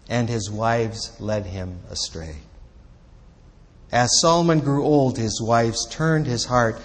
And 0.08 0.28
his 0.28 0.50
wives 0.50 1.14
led 1.20 1.46
him 1.46 1.80
astray. 1.90 2.36
As 3.92 4.20
Solomon 4.20 4.60
grew 4.60 4.84
old, 4.84 5.18
his 5.18 5.40
wives 5.42 5.86
turned 5.90 6.26
his 6.26 6.44
heart 6.44 6.80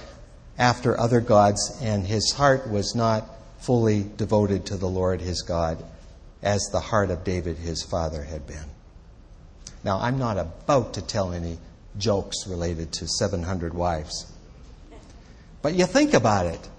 after 0.62 0.98
other 1.00 1.20
gods, 1.20 1.80
and 1.82 2.06
his 2.06 2.32
heart 2.34 2.70
was 2.70 2.94
not 2.94 3.28
fully 3.60 4.06
devoted 4.16 4.68
to 4.68 4.78
the 4.78 4.88
Lord 4.88 5.20
his 5.20 5.42
God 5.42 5.84
as 6.44 6.62
the 6.72 6.80
heart 6.80 7.10
of 7.10 7.24
David 7.24 7.58
his 7.58 7.82
father 7.82 8.22
had 8.22 8.46
been. 8.46 8.70
Now, 9.84 10.00
I'm 10.00 10.20
not 10.20 10.38
about 10.38 10.94
to 10.94 11.02
tell 11.02 11.34
any 11.34 11.58
jokes 11.98 12.46
related 12.48 12.94
to 12.94 13.08
700 13.08 13.74
wives. 13.74 14.32
But 15.64 15.74
you 15.74 15.88
think 15.88 16.14
about 16.14 16.46
it. 16.46 16.70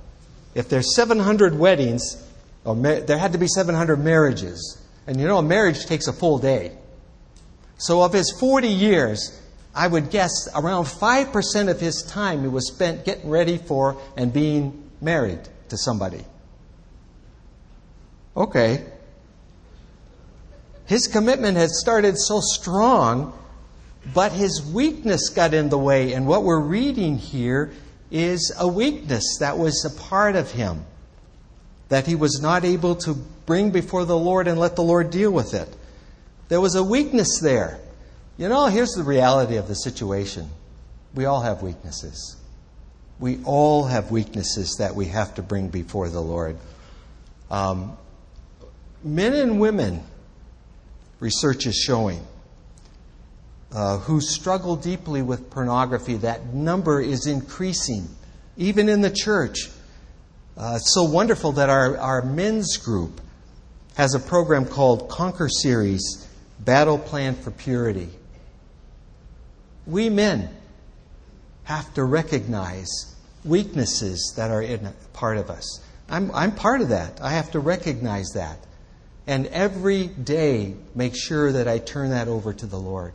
If 0.55 0.69
there's 0.69 0.95
700 0.95 1.59
weddings, 1.59 2.25
or 2.65 2.77
ma- 2.77 3.01
there 3.01 3.19
had 3.19 3.33
to 3.33 3.39
be 3.39 3.49
700 3.49 3.97
marriages. 3.97 4.81
And 5.09 5.21
you 5.21 5.27
know, 5.27 5.39
a 5.39 5.43
marriage 5.43 5.87
takes 5.87 6.07
a 6.07 6.13
full 6.13 6.39
day. 6.39 6.71
So, 7.79 8.03
of 8.03 8.13
his 8.13 8.31
40 8.31 8.69
years, 8.69 9.42
I 9.75 9.87
would 9.87 10.11
guess 10.11 10.49
around 10.55 10.85
5% 10.85 11.71
of 11.71 11.81
his 11.81 12.03
time 12.03 12.43
he 12.43 12.49
was 12.49 12.69
spent 12.69 13.05
getting 13.05 13.31
ready 13.31 13.57
for 13.57 13.97
and 14.17 14.33
being 14.33 14.91
married 15.01 15.41
to 15.71 15.79
somebody. 15.79 16.25
Okay. 18.37 18.85
His 20.87 21.07
commitment 21.07 21.57
had 21.57 21.71
started 21.71 22.19
so 22.19 22.41
strong, 22.41 23.33
but 24.13 24.33
his 24.33 24.63
weakness 24.63 25.31
got 25.31 25.55
in 25.55 25.71
the 25.71 25.79
way. 25.79 26.13
And 26.13 26.27
what 26.27 26.45
we're 26.45 26.61
reading 26.61 27.17
here 27.17 27.73
is 28.11 28.55
a 28.59 28.69
weakness 28.69 29.39
that 29.41 29.57
was 29.57 29.85
a 29.85 30.01
part 30.03 30.37
of 30.37 30.51
him 30.51 30.85
that 31.89 32.07
he 32.07 32.15
was 32.15 32.41
not 32.43 32.65
able 32.65 32.95
to 32.97 33.15
bring 33.47 33.71
before 33.71 34.05
the 34.05 34.17
Lord 34.17 34.49
and 34.49 34.59
let 34.59 34.77
the 34.77 34.83
Lord 34.83 35.11
deal 35.11 35.31
with 35.31 35.55
it. 35.55 35.69
There 36.49 36.61
was 36.61 36.75
a 36.75 36.83
weakness 36.83 37.41
there. 37.41 37.81
You 38.43 38.49
know, 38.49 38.67
here's 38.67 38.91
the 38.97 39.05
reality 39.05 39.55
of 39.55 39.69
the 39.69 39.77
situation 39.77 40.51
we 41.15 41.27
all 41.27 41.43
have 41.43 41.63
weaknesses. 41.63 42.35
We 43.21 43.39
all 43.45 43.85
have 43.85 44.11
weaknesses 44.11 44.79
that 44.81 44.97
we 44.97 45.07
have 45.07 45.37
to 45.37 45.43
bring 45.43 45.69
before 45.69 46.09
the 46.09 46.21
Lord. 46.21 46.57
Um, 47.53 47.97
men 49.05 49.33
and 49.33 49.61
women, 49.61 50.03
research 51.21 51.67
is 51.67 51.77
showing, 51.77 52.27
uh, 53.71 53.99
who 53.99 54.21
struggle 54.21 54.75
deeply 54.75 55.23
with 55.23 55.49
pornography, 55.49 56.17
that 56.17 56.47
number 56.53 57.01
is 57.01 57.29
increasing, 57.29 58.09
even 58.57 58.89
in 58.89 59.03
the 59.03 59.11
church. 59.11 59.69
Uh, 60.57 60.79
it's 60.79 60.93
so 60.93 61.05
wonderful 61.05 61.53
that 61.53 61.71
our, 61.71 61.97
our 61.97 62.23
men's 62.23 62.77
group 62.77 63.21
has 63.95 64.17
a 64.17 64.19
program 64.19 64.65
called 64.65 65.09
Conquer 65.09 65.49
Series 65.49 66.27
Battle 66.59 66.99
Plan 66.99 67.37
for 67.37 67.53
Purity. 67.53 68.09
We 69.87 70.09
men 70.09 70.49
have 71.65 71.93
to 71.95 72.05
recognize 72.05 73.15
weaknesses 73.45 74.35
that 74.37 74.51
are 74.51 74.63
in 74.63 74.93
part 75.13 75.37
of 75.37 75.51
us. 75.51 75.81
I'm, 76.09 76.31
I'm 76.33 76.55
part 76.55 76.81
of 76.81 76.91
that. 76.91 77.21
I 77.21 77.31
have 77.33 77.51
to 77.53 77.61
recognize 77.61 78.29
that. 78.35 78.59
And 79.27 79.47
every 79.49 80.09
day 80.09 80.75
make 80.95 81.15
sure 81.17 81.53
that 81.53 81.69
I 81.69 81.79
turn 81.79 82.11
that 82.11 82.29
over 82.29 82.53
to 82.53 82.67
the 82.67 82.79
Lord. 82.79 83.13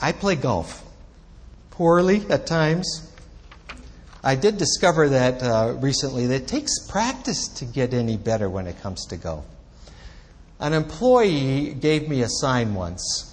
I 0.00 0.12
play 0.12 0.36
golf. 0.36 0.84
Poorly 1.70 2.24
at 2.30 2.46
times. 2.46 3.06
I 4.22 4.34
did 4.34 4.58
discover 4.58 5.08
that 5.10 5.42
uh, 5.42 5.74
recently 5.78 6.26
that 6.26 6.42
it 6.42 6.48
takes 6.48 6.86
practice 6.88 7.48
to 7.48 7.64
get 7.64 7.94
any 7.94 8.16
better 8.16 8.48
when 8.50 8.66
it 8.66 8.80
comes 8.80 9.06
to 9.06 9.16
golf. 9.16 9.44
An 10.58 10.74
employee 10.74 11.72
gave 11.72 12.08
me 12.08 12.22
a 12.22 12.28
sign 12.28 12.74
once, 12.74 13.29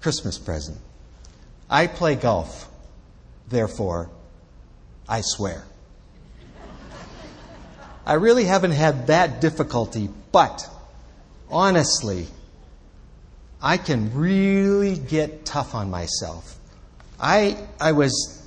Christmas 0.00 0.38
present. 0.38 0.78
I 1.68 1.86
play 1.86 2.14
golf, 2.14 2.68
therefore, 3.48 4.10
I 5.08 5.20
swear. 5.22 5.64
I 8.06 8.14
really 8.14 8.44
haven't 8.44 8.70
had 8.72 9.08
that 9.08 9.40
difficulty, 9.40 10.08
but 10.32 10.68
honestly, 11.50 12.26
I 13.60 13.76
can 13.76 14.14
really 14.14 14.96
get 14.96 15.44
tough 15.44 15.74
on 15.74 15.90
myself. 15.90 16.56
I, 17.20 17.58
I 17.80 17.92
was 17.92 18.42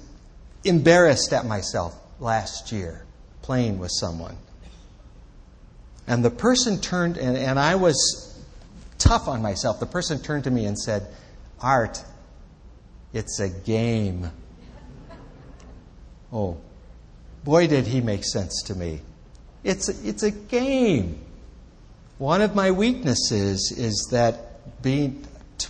embarrassed 0.64 1.34
at 1.34 1.46
myself 1.46 1.96
last 2.20 2.72
year 2.72 3.06
playing 3.42 3.80
with 3.80 3.92
someone. 3.92 4.38
And 6.08 6.24
the 6.26 6.30
person 6.32 6.80
turned, 6.80 7.18
and, 7.18 7.38
and 7.38 7.60
I 7.60 7.76
was 7.76 8.40
tough 8.98 9.28
on 9.28 9.42
myself. 9.42 9.80
The 9.80 9.86
person 9.86 10.22
turned 10.22 10.46
to 10.46 10.52
me 10.52 10.66
and 10.66 10.78
said, 10.78 11.08
Art, 11.62 12.04
it's 13.14 13.40
a 13.40 13.50
game. 13.50 14.32
Oh, 16.34 16.58
boy, 17.44 17.68
did 17.68 17.88
he 17.88 18.02
make 18.02 18.24
sense 18.26 18.64
to 18.64 18.76
me. 18.76 19.02
It's 19.64 19.90
a, 19.90 20.08
it's 20.08 20.24
a 20.24 20.32
game. 20.32 21.20
One 22.18 22.42
of 22.42 22.56
my 22.56 22.72
weaknesses 22.72 23.74
is 23.76 24.10
that 24.12 24.82
being 24.82 25.26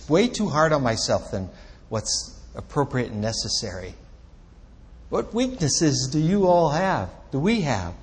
way 0.08 0.28
too 0.28 0.48
hard 0.48 0.72
on 0.72 0.82
myself 0.82 1.30
than 1.30 1.50
what's 1.88 2.38
appropriate 2.54 3.10
and 3.10 3.20
necessary. 3.20 3.94
What 5.08 5.34
weaknesses 5.34 6.08
do 6.10 6.18
you 6.18 6.46
all 6.46 6.70
have? 6.70 7.10
Do 7.30 7.38
we 7.38 7.62
have? 7.62 7.94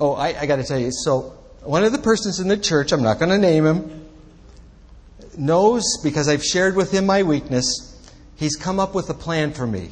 Oh, 0.00 0.14
I, 0.14 0.40
I 0.40 0.46
got 0.46 0.56
to 0.56 0.64
tell 0.64 0.78
you. 0.78 0.90
So, 0.92 1.36
one 1.62 1.84
of 1.84 1.92
the 1.92 1.98
persons 1.98 2.40
in 2.40 2.48
the 2.48 2.56
church, 2.56 2.92
I'm 2.92 3.02
not 3.02 3.18
going 3.18 3.30
to 3.30 3.38
name 3.38 3.66
him, 3.66 4.03
knows 5.38 5.98
because 6.02 6.28
I've 6.28 6.44
shared 6.44 6.76
with 6.76 6.92
him 6.92 7.06
my 7.06 7.22
weakness. 7.22 7.90
He's 8.36 8.56
come 8.56 8.78
up 8.78 8.94
with 8.94 9.08
a 9.10 9.14
plan 9.14 9.52
for 9.52 9.66
me. 9.66 9.90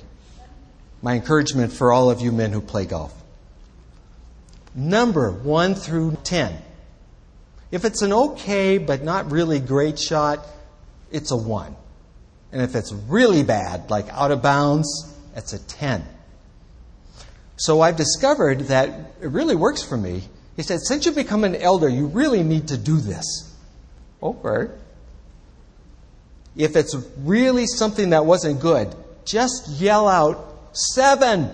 My 1.01 1.15
encouragement 1.15 1.73
for 1.73 1.93
all 1.93 2.11
of 2.11 2.21
you 2.21 2.33
men 2.33 2.53
who 2.53 2.61
play 2.61 2.87
golf. 2.87 3.15
Number 4.75 5.31
1 5.31 5.75
through 5.75 6.17
10. 6.25 6.57
If 7.71 7.85
it's 7.85 8.03
an 8.03 8.13
okay 8.13 8.79
but 8.79 9.03
not 9.03 9.31
really 9.31 9.59
great 9.61 9.99
shot, 9.99 10.47
it's 11.11 11.31
a 11.31 11.37
1. 11.37 11.77
And 12.53 12.63
if 12.63 12.75
it's 12.75 12.93
really 12.93 13.43
bad, 13.43 13.91
like 13.91 14.09
out 14.11 14.31
of 14.31 14.43
bounds, 14.43 15.15
it's 15.35 15.53
a 15.53 15.59
10. 15.59 16.05
So 17.57 17.81
I've 17.81 17.97
discovered 17.97 18.61
that 18.69 18.89
it 19.21 19.29
really 19.29 19.57
works 19.57 19.83
for 19.83 19.97
me. 19.97 20.23
He 20.57 20.63
said, 20.63 20.81
Since 20.81 21.07
you've 21.07 21.15
become 21.15 21.45
an 21.45 21.57
elder, 21.57 21.89
you 21.89 22.07
really 22.07 22.43
need 22.43 22.69
to 22.69 22.77
do 22.77 22.99
this. 22.99 23.55
Oh, 24.23 24.37
okay. 24.45 24.73
If 26.57 26.77
it's 26.77 26.95
really 27.19 27.67
something 27.67 28.11
that 28.11 28.27
wasn't 28.27 28.61
good, 28.61 28.95
just 29.25 29.69
yell 29.81 30.09
out, 30.09 30.53
Seven! 30.73 31.51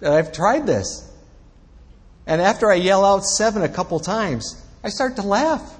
And 0.00 0.14
I've 0.14 0.32
tried 0.32 0.66
this. 0.66 1.08
And 2.26 2.40
after 2.40 2.70
I 2.70 2.74
yell 2.74 3.04
out 3.04 3.24
seven 3.24 3.62
a 3.62 3.68
couple 3.68 3.98
times, 4.00 4.60
I 4.82 4.88
start 4.88 5.16
to 5.16 5.22
laugh. 5.22 5.78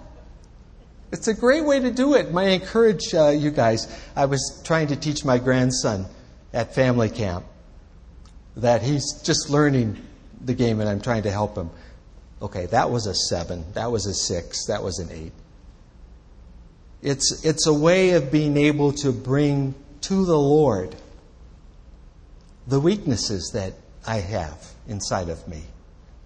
It's 1.12 1.28
a 1.28 1.34
great 1.34 1.64
way 1.64 1.80
to 1.80 1.90
do 1.90 2.14
it. 2.14 2.34
I 2.34 2.44
encourage 2.50 3.14
uh, 3.14 3.28
you 3.28 3.50
guys. 3.50 3.86
I 4.16 4.26
was 4.26 4.62
trying 4.64 4.88
to 4.88 4.96
teach 4.96 5.24
my 5.24 5.38
grandson 5.38 6.06
at 6.52 6.74
family 6.74 7.10
camp 7.10 7.44
that 8.56 8.82
he's 8.82 9.20
just 9.22 9.50
learning 9.50 9.98
the 10.40 10.54
game 10.54 10.80
and 10.80 10.88
I'm 10.88 11.00
trying 11.00 11.22
to 11.24 11.30
help 11.30 11.56
him. 11.56 11.70
Okay, 12.40 12.66
that 12.66 12.90
was 12.90 13.06
a 13.06 13.14
seven. 13.14 13.64
That 13.74 13.92
was 13.92 14.06
a 14.06 14.14
six. 14.14 14.66
That 14.66 14.82
was 14.82 14.98
an 14.98 15.10
eight. 15.12 15.32
It's, 17.02 17.44
it's 17.44 17.66
a 17.66 17.74
way 17.74 18.10
of 18.10 18.30
being 18.30 18.56
able 18.56 18.92
to 18.94 19.12
bring 19.12 19.74
to 20.02 20.24
the 20.24 20.38
Lord 20.38 20.94
the 22.66 22.80
weaknesses 22.80 23.50
that 23.54 23.74
I 24.06 24.16
have 24.18 24.70
inside 24.86 25.28
of 25.28 25.46
me 25.48 25.64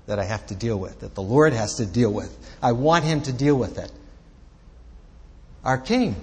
that 0.06 0.18
I 0.18 0.24
have 0.24 0.46
to 0.46 0.54
deal 0.54 0.78
with, 0.78 1.00
that 1.00 1.14
the 1.14 1.22
Lord 1.22 1.52
has 1.52 1.74
to 1.76 1.86
deal 1.86 2.12
with. 2.12 2.36
I 2.62 2.72
want 2.72 3.04
Him 3.04 3.22
to 3.22 3.32
deal 3.32 3.56
with 3.56 3.78
it. 3.78 3.90
Our 5.64 5.78
King 5.78 6.16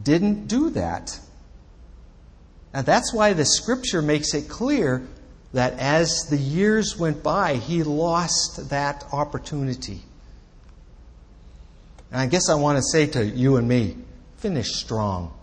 didn't 0.00 0.48
do 0.48 0.70
that. 0.70 1.18
And 2.72 2.86
that's 2.86 3.12
why 3.12 3.32
the 3.32 3.44
scripture 3.44 4.02
makes 4.02 4.34
it 4.34 4.48
clear 4.48 5.06
that 5.52 5.78
as 5.78 6.26
the 6.30 6.36
years 6.36 6.96
went 6.96 7.22
by, 7.22 7.56
he 7.56 7.82
lost 7.82 8.70
that 8.70 9.04
opportunity. 9.12 10.02
And 12.10 12.20
I 12.20 12.26
guess 12.26 12.48
I 12.48 12.54
want 12.54 12.78
to 12.78 12.82
say 12.82 13.06
to 13.06 13.24
you 13.24 13.56
and 13.56 13.68
me 13.68 13.96
finish 14.38 14.72
strong. 14.72 15.34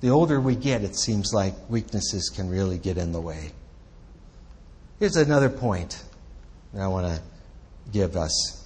The 0.00 0.10
older 0.10 0.40
we 0.40 0.56
get, 0.56 0.82
it 0.82 0.96
seems 0.96 1.32
like 1.32 1.54
weaknesses 1.68 2.30
can 2.34 2.50
really 2.50 2.78
get 2.78 2.98
in 2.98 3.12
the 3.12 3.20
way. 3.20 3.52
Here's 4.98 5.16
another 5.16 5.48
point 5.48 6.02
that 6.72 6.82
I 6.82 6.88
want 6.88 7.06
to 7.06 7.22
give 7.92 8.16
us. 8.16 8.64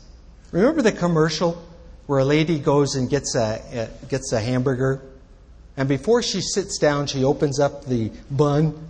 Remember 0.53 0.83
the 0.83 0.93
commercial 0.93 1.63
where 2.07 2.19
a 2.19 2.25
lady 2.25 2.59
goes 2.59 2.95
and 2.97 3.09
gets 3.09 3.35
a, 3.37 3.89
gets 4.09 4.33
a 4.33 4.41
hamburger 4.41 5.01
And 5.77 5.89
before 5.89 6.23
she 6.23 6.41
sits 6.41 6.79
down, 6.79 7.07
she 7.07 7.25
opens 7.25 7.61
up 7.61 7.87
the 7.87 8.11
bun 8.31 8.87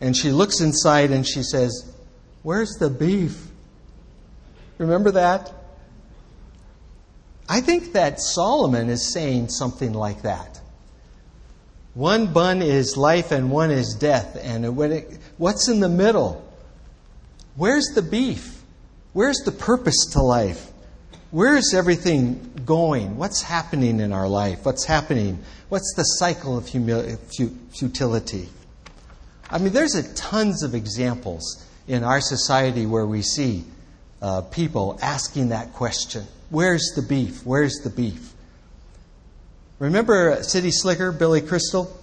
and 0.00 0.16
she 0.16 0.30
looks 0.30 0.60
inside 0.60 1.10
and 1.10 1.26
she 1.26 1.42
says, 1.42 1.92
Where's 2.42 2.76
the 2.78 2.90
beef? 2.90 3.46
Remember 4.78 5.10
that? 5.12 5.52
I 7.48 7.60
think 7.60 7.92
that 7.92 8.20
Solomon 8.20 8.88
is 8.88 9.12
saying 9.12 9.48
something 9.48 9.92
like 9.92 10.22
that. 10.22 10.60
One 11.94 12.32
bun 12.32 12.60
is 12.60 12.96
life 12.96 13.30
and 13.30 13.50
one 13.50 13.70
is 13.70 13.94
death. 13.94 14.38
And 14.42 14.64
it, 14.64 15.18
what's 15.38 15.68
in 15.68 15.80
the 15.80 15.88
middle? 15.88 16.42
Where's 17.54 17.92
the 17.94 18.02
beef? 18.02 18.60
Where's 19.12 19.38
the 19.38 19.52
purpose 19.52 20.10
to 20.12 20.20
life? 20.20 20.70
Where's 21.30 21.72
everything 21.72 22.62
going? 22.64 23.16
What's 23.16 23.42
happening 23.42 24.00
in 24.00 24.12
our 24.12 24.28
life? 24.28 24.64
What's 24.64 24.84
happening? 24.84 25.38
What's 25.68 25.94
the 25.96 26.02
cycle 26.02 26.58
of 26.58 26.68
futility? 26.68 28.48
I 29.48 29.58
mean, 29.58 29.72
there's 29.72 29.94
tons 30.14 30.62
of 30.62 30.74
examples 30.74 31.66
in 31.88 32.04
our 32.04 32.20
society 32.20 32.84
where 32.84 33.06
we 33.06 33.22
see 33.22 33.64
uh, 34.22 34.42
people 34.42 34.98
asking 35.02 35.50
that 35.50 35.72
question 35.72 36.26
Where's 36.50 36.92
the 36.94 37.02
beef? 37.02 37.44
Where's 37.44 37.80
the 37.82 37.90
beef? 37.90 38.32
Remember 39.78 40.42
City 40.42 40.70
Slicker, 40.70 41.12
Billy 41.12 41.40
Crystal? 41.40 42.00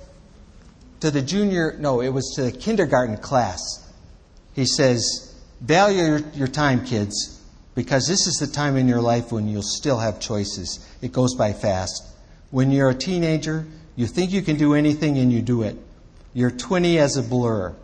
To 1.00 1.12
the 1.12 1.22
junior, 1.22 1.76
no, 1.80 2.02
it 2.02 2.10
was 2.10 2.34
to 2.36 2.44
the 2.44 2.52
kindergarten 2.52 3.18
class. 3.18 3.60
He 4.54 4.66
says, 4.66 5.36
Value 5.60 6.04
your, 6.04 6.20
your 6.34 6.48
time, 6.48 6.86
kids, 6.86 7.42
because 7.74 8.08
this 8.08 8.28
is 8.28 8.36
the 8.36 8.48
time 8.48 8.76
in 8.76 8.88
your 8.88 9.02
life 9.02 9.32
when 9.32 9.48
you'll 9.48 9.62
still 9.64 9.98
have 9.98 10.20
choices. 10.20 10.86
It 11.02 11.14
goes 11.14 11.36
by 11.36 11.54
fast. 11.54 12.04
When 12.52 12.70
you're 12.70 12.90
a 12.90 12.96
teenager, 12.96 13.66
you 13.96 14.06
think 14.08 14.32
you 14.32 14.42
can 14.42 14.58
do 14.58 14.74
anything 14.74 15.18
and 15.18 15.32
you 15.32 15.42
do 15.42 15.64
it. 15.64 15.78
You're 16.34 16.52
20 16.52 17.00
as 17.00 17.18
a 17.18 17.24
blur. 17.24 17.76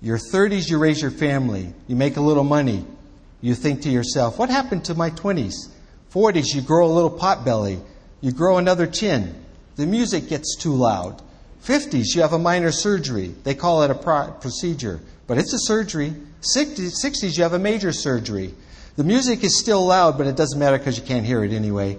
Your 0.00 0.18
30s, 0.18 0.70
you 0.70 0.78
raise 0.78 1.02
your 1.02 1.10
family. 1.10 1.72
You 1.88 1.96
make 1.96 2.16
a 2.16 2.20
little 2.20 2.44
money. 2.44 2.84
You 3.44 3.54
think 3.54 3.82
to 3.82 3.90
yourself, 3.90 4.38
what 4.38 4.48
happened 4.48 4.86
to 4.86 4.94
my 4.94 5.10
20s? 5.10 5.68
40s, 6.10 6.54
you 6.54 6.62
grow 6.62 6.86
a 6.86 6.88
little 6.88 7.10
pot 7.10 7.44
belly. 7.44 7.78
You 8.22 8.32
grow 8.32 8.56
another 8.56 8.86
chin. 8.86 9.34
The 9.76 9.84
music 9.84 10.30
gets 10.30 10.56
too 10.56 10.72
loud. 10.72 11.20
50s, 11.62 12.14
you 12.14 12.22
have 12.22 12.32
a 12.32 12.38
minor 12.38 12.72
surgery. 12.72 13.34
They 13.44 13.54
call 13.54 13.82
it 13.82 13.90
a 13.90 13.94
pro- 13.94 14.30
procedure, 14.30 15.02
but 15.26 15.36
it's 15.36 15.52
a 15.52 15.58
surgery. 15.58 16.14
60s, 16.40 17.04
60s, 17.04 17.36
you 17.36 17.42
have 17.42 17.52
a 17.52 17.58
major 17.58 17.92
surgery. 17.92 18.54
The 18.96 19.04
music 19.04 19.44
is 19.44 19.58
still 19.58 19.84
loud, 19.84 20.16
but 20.16 20.26
it 20.26 20.36
doesn't 20.36 20.58
matter 20.58 20.78
because 20.78 20.96
you 20.96 21.04
can't 21.04 21.26
hear 21.26 21.44
it 21.44 21.52
anyway. 21.52 21.98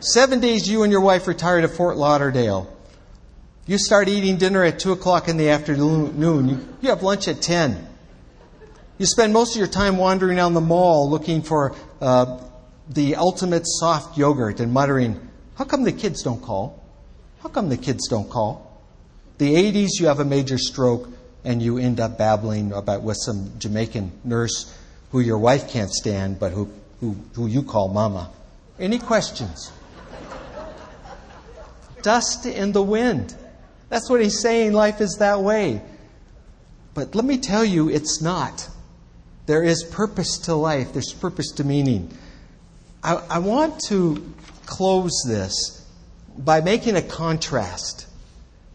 70s, 0.00 0.66
you 0.66 0.84
and 0.84 0.90
your 0.90 1.02
wife 1.02 1.28
retire 1.28 1.60
to 1.60 1.68
Fort 1.68 1.98
Lauderdale. 1.98 2.74
You 3.66 3.76
start 3.76 4.08
eating 4.08 4.38
dinner 4.38 4.64
at 4.64 4.78
2 4.78 4.92
o'clock 4.92 5.28
in 5.28 5.36
the 5.36 5.50
afternoon. 5.50 6.48
You, 6.48 6.68
you 6.80 6.88
have 6.88 7.02
lunch 7.02 7.28
at 7.28 7.42
10. 7.42 7.88
You 8.98 9.04
spend 9.04 9.32
most 9.32 9.54
of 9.54 9.58
your 9.58 9.68
time 9.68 9.98
wandering 9.98 10.36
down 10.36 10.54
the 10.54 10.60
mall 10.60 11.10
looking 11.10 11.42
for 11.42 11.74
uh, 12.00 12.40
the 12.88 13.16
ultimate 13.16 13.64
soft 13.66 14.16
yogurt 14.16 14.60
and 14.60 14.72
muttering, 14.72 15.20
How 15.56 15.64
come 15.64 15.84
the 15.84 15.92
kids 15.92 16.22
don't 16.22 16.40
call? 16.40 16.82
How 17.42 17.48
come 17.48 17.68
the 17.68 17.76
kids 17.76 18.08
don't 18.08 18.30
call? 18.30 18.82
The 19.38 19.54
80s, 19.54 20.00
you 20.00 20.06
have 20.06 20.20
a 20.20 20.24
major 20.24 20.56
stroke 20.56 21.08
and 21.44 21.62
you 21.62 21.78
end 21.78 22.00
up 22.00 22.16
babbling 22.16 22.72
about 22.72 23.02
with 23.02 23.18
some 23.18 23.52
Jamaican 23.58 24.12
nurse 24.24 24.74
who 25.12 25.20
your 25.20 25.38
wife 25.38 25.70
can't 25.70 25.90
stand, 25.90 26.40
but 26.40 26.52
who, 26.52 26.70
who, 27.00 27.16
who 27.34 27.46
you 27.46 27.62
call 27.62 27.88
mama. 27.88 28.30
Any 28.78 28.98
questions? 28.98 29.70
Dust 32.02 32.46
in 32.46 32.72
the 32.72 32.82
wind. 32.82 33.34
That's 33.88 34.08
what 34.08 34.20
he's 34.20 34.40
saying. 34.40 34.72
Life 34.72 35.00
is 35.00 35.16
that 35.18 35.40
way. 35.40 35.82
But 36.94 37.14
let 37.14 37.24
me 37.24 37.38
tell 37.38 37.64
you, 37.64 37.88
it's 37.88 38.22
not. 38.22 38.68
There 39.46 39.62
is 39.62 39.84
purpose 39.84 40.38
to 40.38 40.54
life, 40.54 40.92
there's 40.92 41.12
purpose 41.12 41.52
to 41.52 41.64
meaning. 41.64 42.10
I, 43.02 43.14
I 43.30 43.38
want 43.38 43.80
to 43.88 44.34
close 44.66 45.22
this 45.26 45.86
by 46.36 46.60
making 46.60 46.96
a 46.96 47.02
contrast 47.02 48.06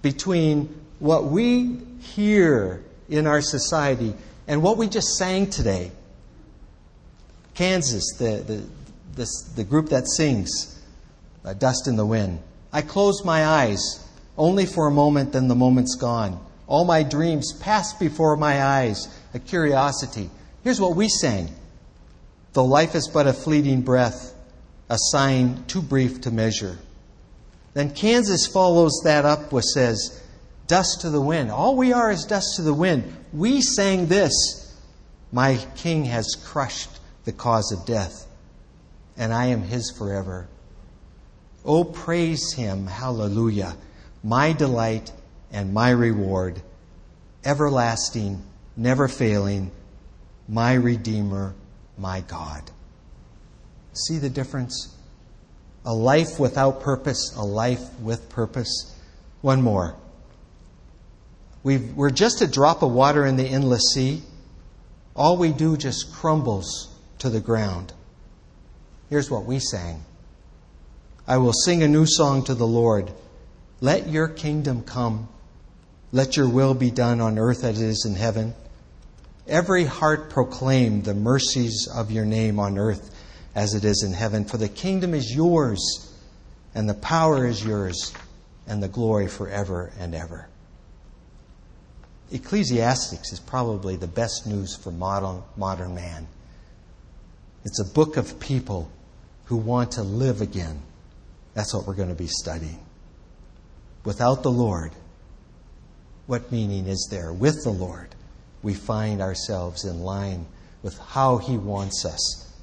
between 0.02 0.74
what 1.00 1.26
we 1.26 1.78
hear 2.00 2.84
in 3.10 3.28
our 3.28 3.42
society 3.42 4.14
and 4.48 4.64
what 4.64 4.78
we 4.78 4.88
just 4.88 5.18
sang 5.18 5.50
today. 5.50 5.92
Kansas, 7.54 8.16
the, 8.18 8.64
the, 9.16 9.28
the 9.56 9.64
group 9.64 9.90
that 9.90 10.08
sings 10.08 10.82
uh, 11.44 11.54
Dust 11.54 11.88
in 11.88 11.98
the 11.98 12.06
Wind. 12.06 12.40
I 12.72 12.82
close 12.82 13.26
my 13.26 13.46
eyes 13.46 14.08
only 14.38 14.66
for 14.66 14.88
a 14.88 14.92
moment, 14.92 15.34
then 15.34 15.50
the 15.50 15.56
moment's 15.56 15.96
gone. 15.96 16.40
All 16.68 16.86
my 16.86 17.04
dreams 17.04 17.52
pass 17.60 17.94
before 17.94 18.38
my 18.38 18.64
eyes, 18.64 19.10
a 19.34 19.40
curiosity. 19.40 20.30
Here's 20.64 20.82
what 20.82 20.96
we 20.96 21.10
sang 21.10 21.50
Though 22.54 22.66
life 22.66 22.96
is 22.96 23.08
but 23.08 23.28
a 23.28 23.34
fleeting 23.34 23.82
breath, 23.82 24.34
a 24.90 24.98
sign 24.98 25.64
too 25.68 25.82
brief 25.82 26.22
to 26.22 26.32
measure. 26.32 26.78
Then 27.74 27.94
Kansas 27.94 28.48
follows 28.48 29.02
that 29.06 29.24
up 29.26 29.54
with 29.54 29.64
says, 29.64 30.22
Dust 30.68 31.02
to 31.02 31.10
the 31.10 31.22
wind. 31.22 31.52
All 31.52 31.76
we 31.76 31.94
are 31.94 32.12
is 32.12 32.26
dust 32.26 32.58
to 32.58 32.62
the 32.62 32.74
wind. 32.74 33.16
We 33.34 33.62
sang 33.62 34.08
this 34.08 34.76
My 35.32 35.58
king 35.76 36.06
has 36.06 36.36
crushed 36.46 36.90
the 37.24 37.32
cause 37.32 37.72
of 37.72 37.86
death, 37.86 38.26
and 39.18 39.34
I 39.34 39.48
am 39.48 39.62
his 39.62 39.92
forever. 39.92 40.48
Oh, 41.64 41.84
praise 41.84 42.54
him, 42.54 42.88
hallelujah, 42.88 43.78
my 44.24 44.52
delight 44.52 45.12
and 45.52 45.74
my 45.74 45.92
reward, 45.92 46.62
everlasting, 47.46 48.42
never 48.76 49.08
failing, 49.08 49.72
my 50.52 50.74
Redeemer, 50.74 51.56
my 51.98 52.20
God. 52.28 52.70
See 53.94 54.18
the 54.18 54.30
difference? 54.30 54.94
A 55.86 55.94
life 55.94 56.40
without 56.40 56.82
purpose, 56.82 57.34
a 57.38 57.44
life 57.44 57.98
with 58.02 58.30
purpose. 58.30 58.94
One 59.40 59.62
more. 59.62 59.96
we 61.64 61.80
are 61.98 62.10
just 62.10 62.42
a 62.42 62.48
drop 62.48 62.84
of 62.84 62.92
water 62.92 63.26
in 63.26 63.38
the 63.38 63.48
endless 63.48 63.94
sea. 63.94 64.24
All 65.16 65.38
we 65.38 65.54
do 65.54 65.78
just 65.78 66.14
crumbles 66.14 66.94
to 67.20 67.30
the 67.30 67.40
ground. 67.40 67.94
Here's 69.10 69.32
what 69.32 69.46
we 69.46 69.60
sang 69.60 70.04
I 71.26 71.38
will 71.38 71.54
sing 71.54 71.82
a 71.82 71.88
new 71.88 72.06
song 72.06 72.44
to 72.46 72.56
the 72.56 72.68
Lord. 72.68 73.10
Let 73.80 74.10
your 74.10 74.28
kingdom 74.28 74.84
come. 74.84 75.30
Let 76.12 76.36
your 76.36 76.50
will 76.50 76.74
be 76.74 76.92
done 76.92 77.22
on 77.22 77.40
earth 77.40 77.64
as 77.64 77.82
it 77.82 77.88
is 77.88 78.06
in 78.06 78.16
heaven. 78.16 78.54
Every 79.52 79.84
heart 79.84 80.30
proclaim 80.30 81.02
the 81.02 81.14
mercies 81.14 81.90
of 81.94 82.10
your 82.10 82.24
name 82.24 82.58
on 82.58 82.78
earth 82.78 83.14
as 83.54 83.74
it 83.74 83.84
is 83.84 84.02
in 84.02 84.14
heaven. 84.14 84.46
For 84.46 84.56
the 84.56 84.70
kingdom 84.70 85.14
is 85.14 85.36
yours, 85.36 86.16
and 86.74 86.90
the 86.90 86.94
power 86.94 87.46
is 87.46 87.62
yours, 87.64 88.14
and 88.66 88.82
the 88.82 88.88
glory 88.88 89.28
forever 89.28 89.92
and 90.00 90.16
ever. 90.16 90.48
Ecclesiastes 92.32 93.34
is 93.34 93.42
probably 93.42 93.98
the 93.98 94.08
best 94.08 94.48
news 94.48 94.74
for 94.74 94.90
modern, 94.90 95.44
modern 95.58 95.96
man. 95.96 96.28
It's 97.66 97.82
a 97.82 97.94
book 97.94 98.16
of 98.16 98.40
people 98.40 98.90
who 99.46 99.58
want 99.58 99.92
to 99.94 100.02
live 100.02 100.40
again. 100.40 100.82
That's 101.56 101.74
what 101.74 101.86
we're 101.86 101.96
going 101.96 102.08
to 102.08 102.16
be 102.16 102.28
studying. 102.28 102.80
Without 104.06 104.44
the 104.44 104.52
Lord, 104.52 104.94
what 106.26 106.54
meaning 106.54 106.88
is 106.88 107.10
there? 107.12 107.34
With 107.34 107.66
the 107.66 107.72
Lord, 107.72 108.16
we 108.64 108.74
find 108.74 109.22
ourselves 109.22 109.86
in 109.86 110.02
line 110.02 110.46
with 110.84 110.98
how 111.00 111.38
He 111.38 111.58
wants 111.58 112.06
us. 112.06 112.54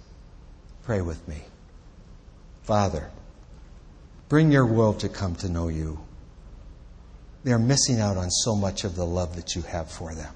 Pray 0.82 1.00
with 1.00 1.26
me. 1.28 1.42
Father, 2.62 3.10
bring 4.28 4.52
your 4.52 4.66
world 4.66 5.00
to 5.00 5.08
come 5.08 5.34
to 5.36 5.48
know 5.48 5.68
you. 5.68 6.00
They're 7.44 7.58
missing 7.58 8.00
out 8.00 8.16
on 8.16 8.30
so 8.30 8.54
much 8.54 8.84
of 8.84 8.96
the 8.96 9.06
love 9.06 9.36
that 9.36 9.54
you 9.54 9.62
have 9.62 9.90
for 9.90 10.14
them. 10.14 10.34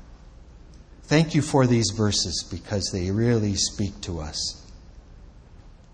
Thank 1.05 1.35
you 1.35 1.43
for 1.43 1.67
these 1.67 1.91
verses 1.95 2.47
because 2.51 2.91
they 2.93 3.11
really 3.11 3.55
speak 3.55 4.01
to 4.03 4.21
us 4.21 4.67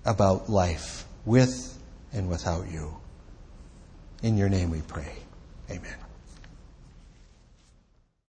about 0.04 0.48
life 0.48 1.06
with 1.24 1.76
and 2.12 2.28
without 2.28 2.70
you. 2.70 2.96
In 4.22 4.36
your 4.36 4.48
name 4.48 4.70
we 4.70 4.80
pray. 4.82 5.12
Amen. 5.70 6.07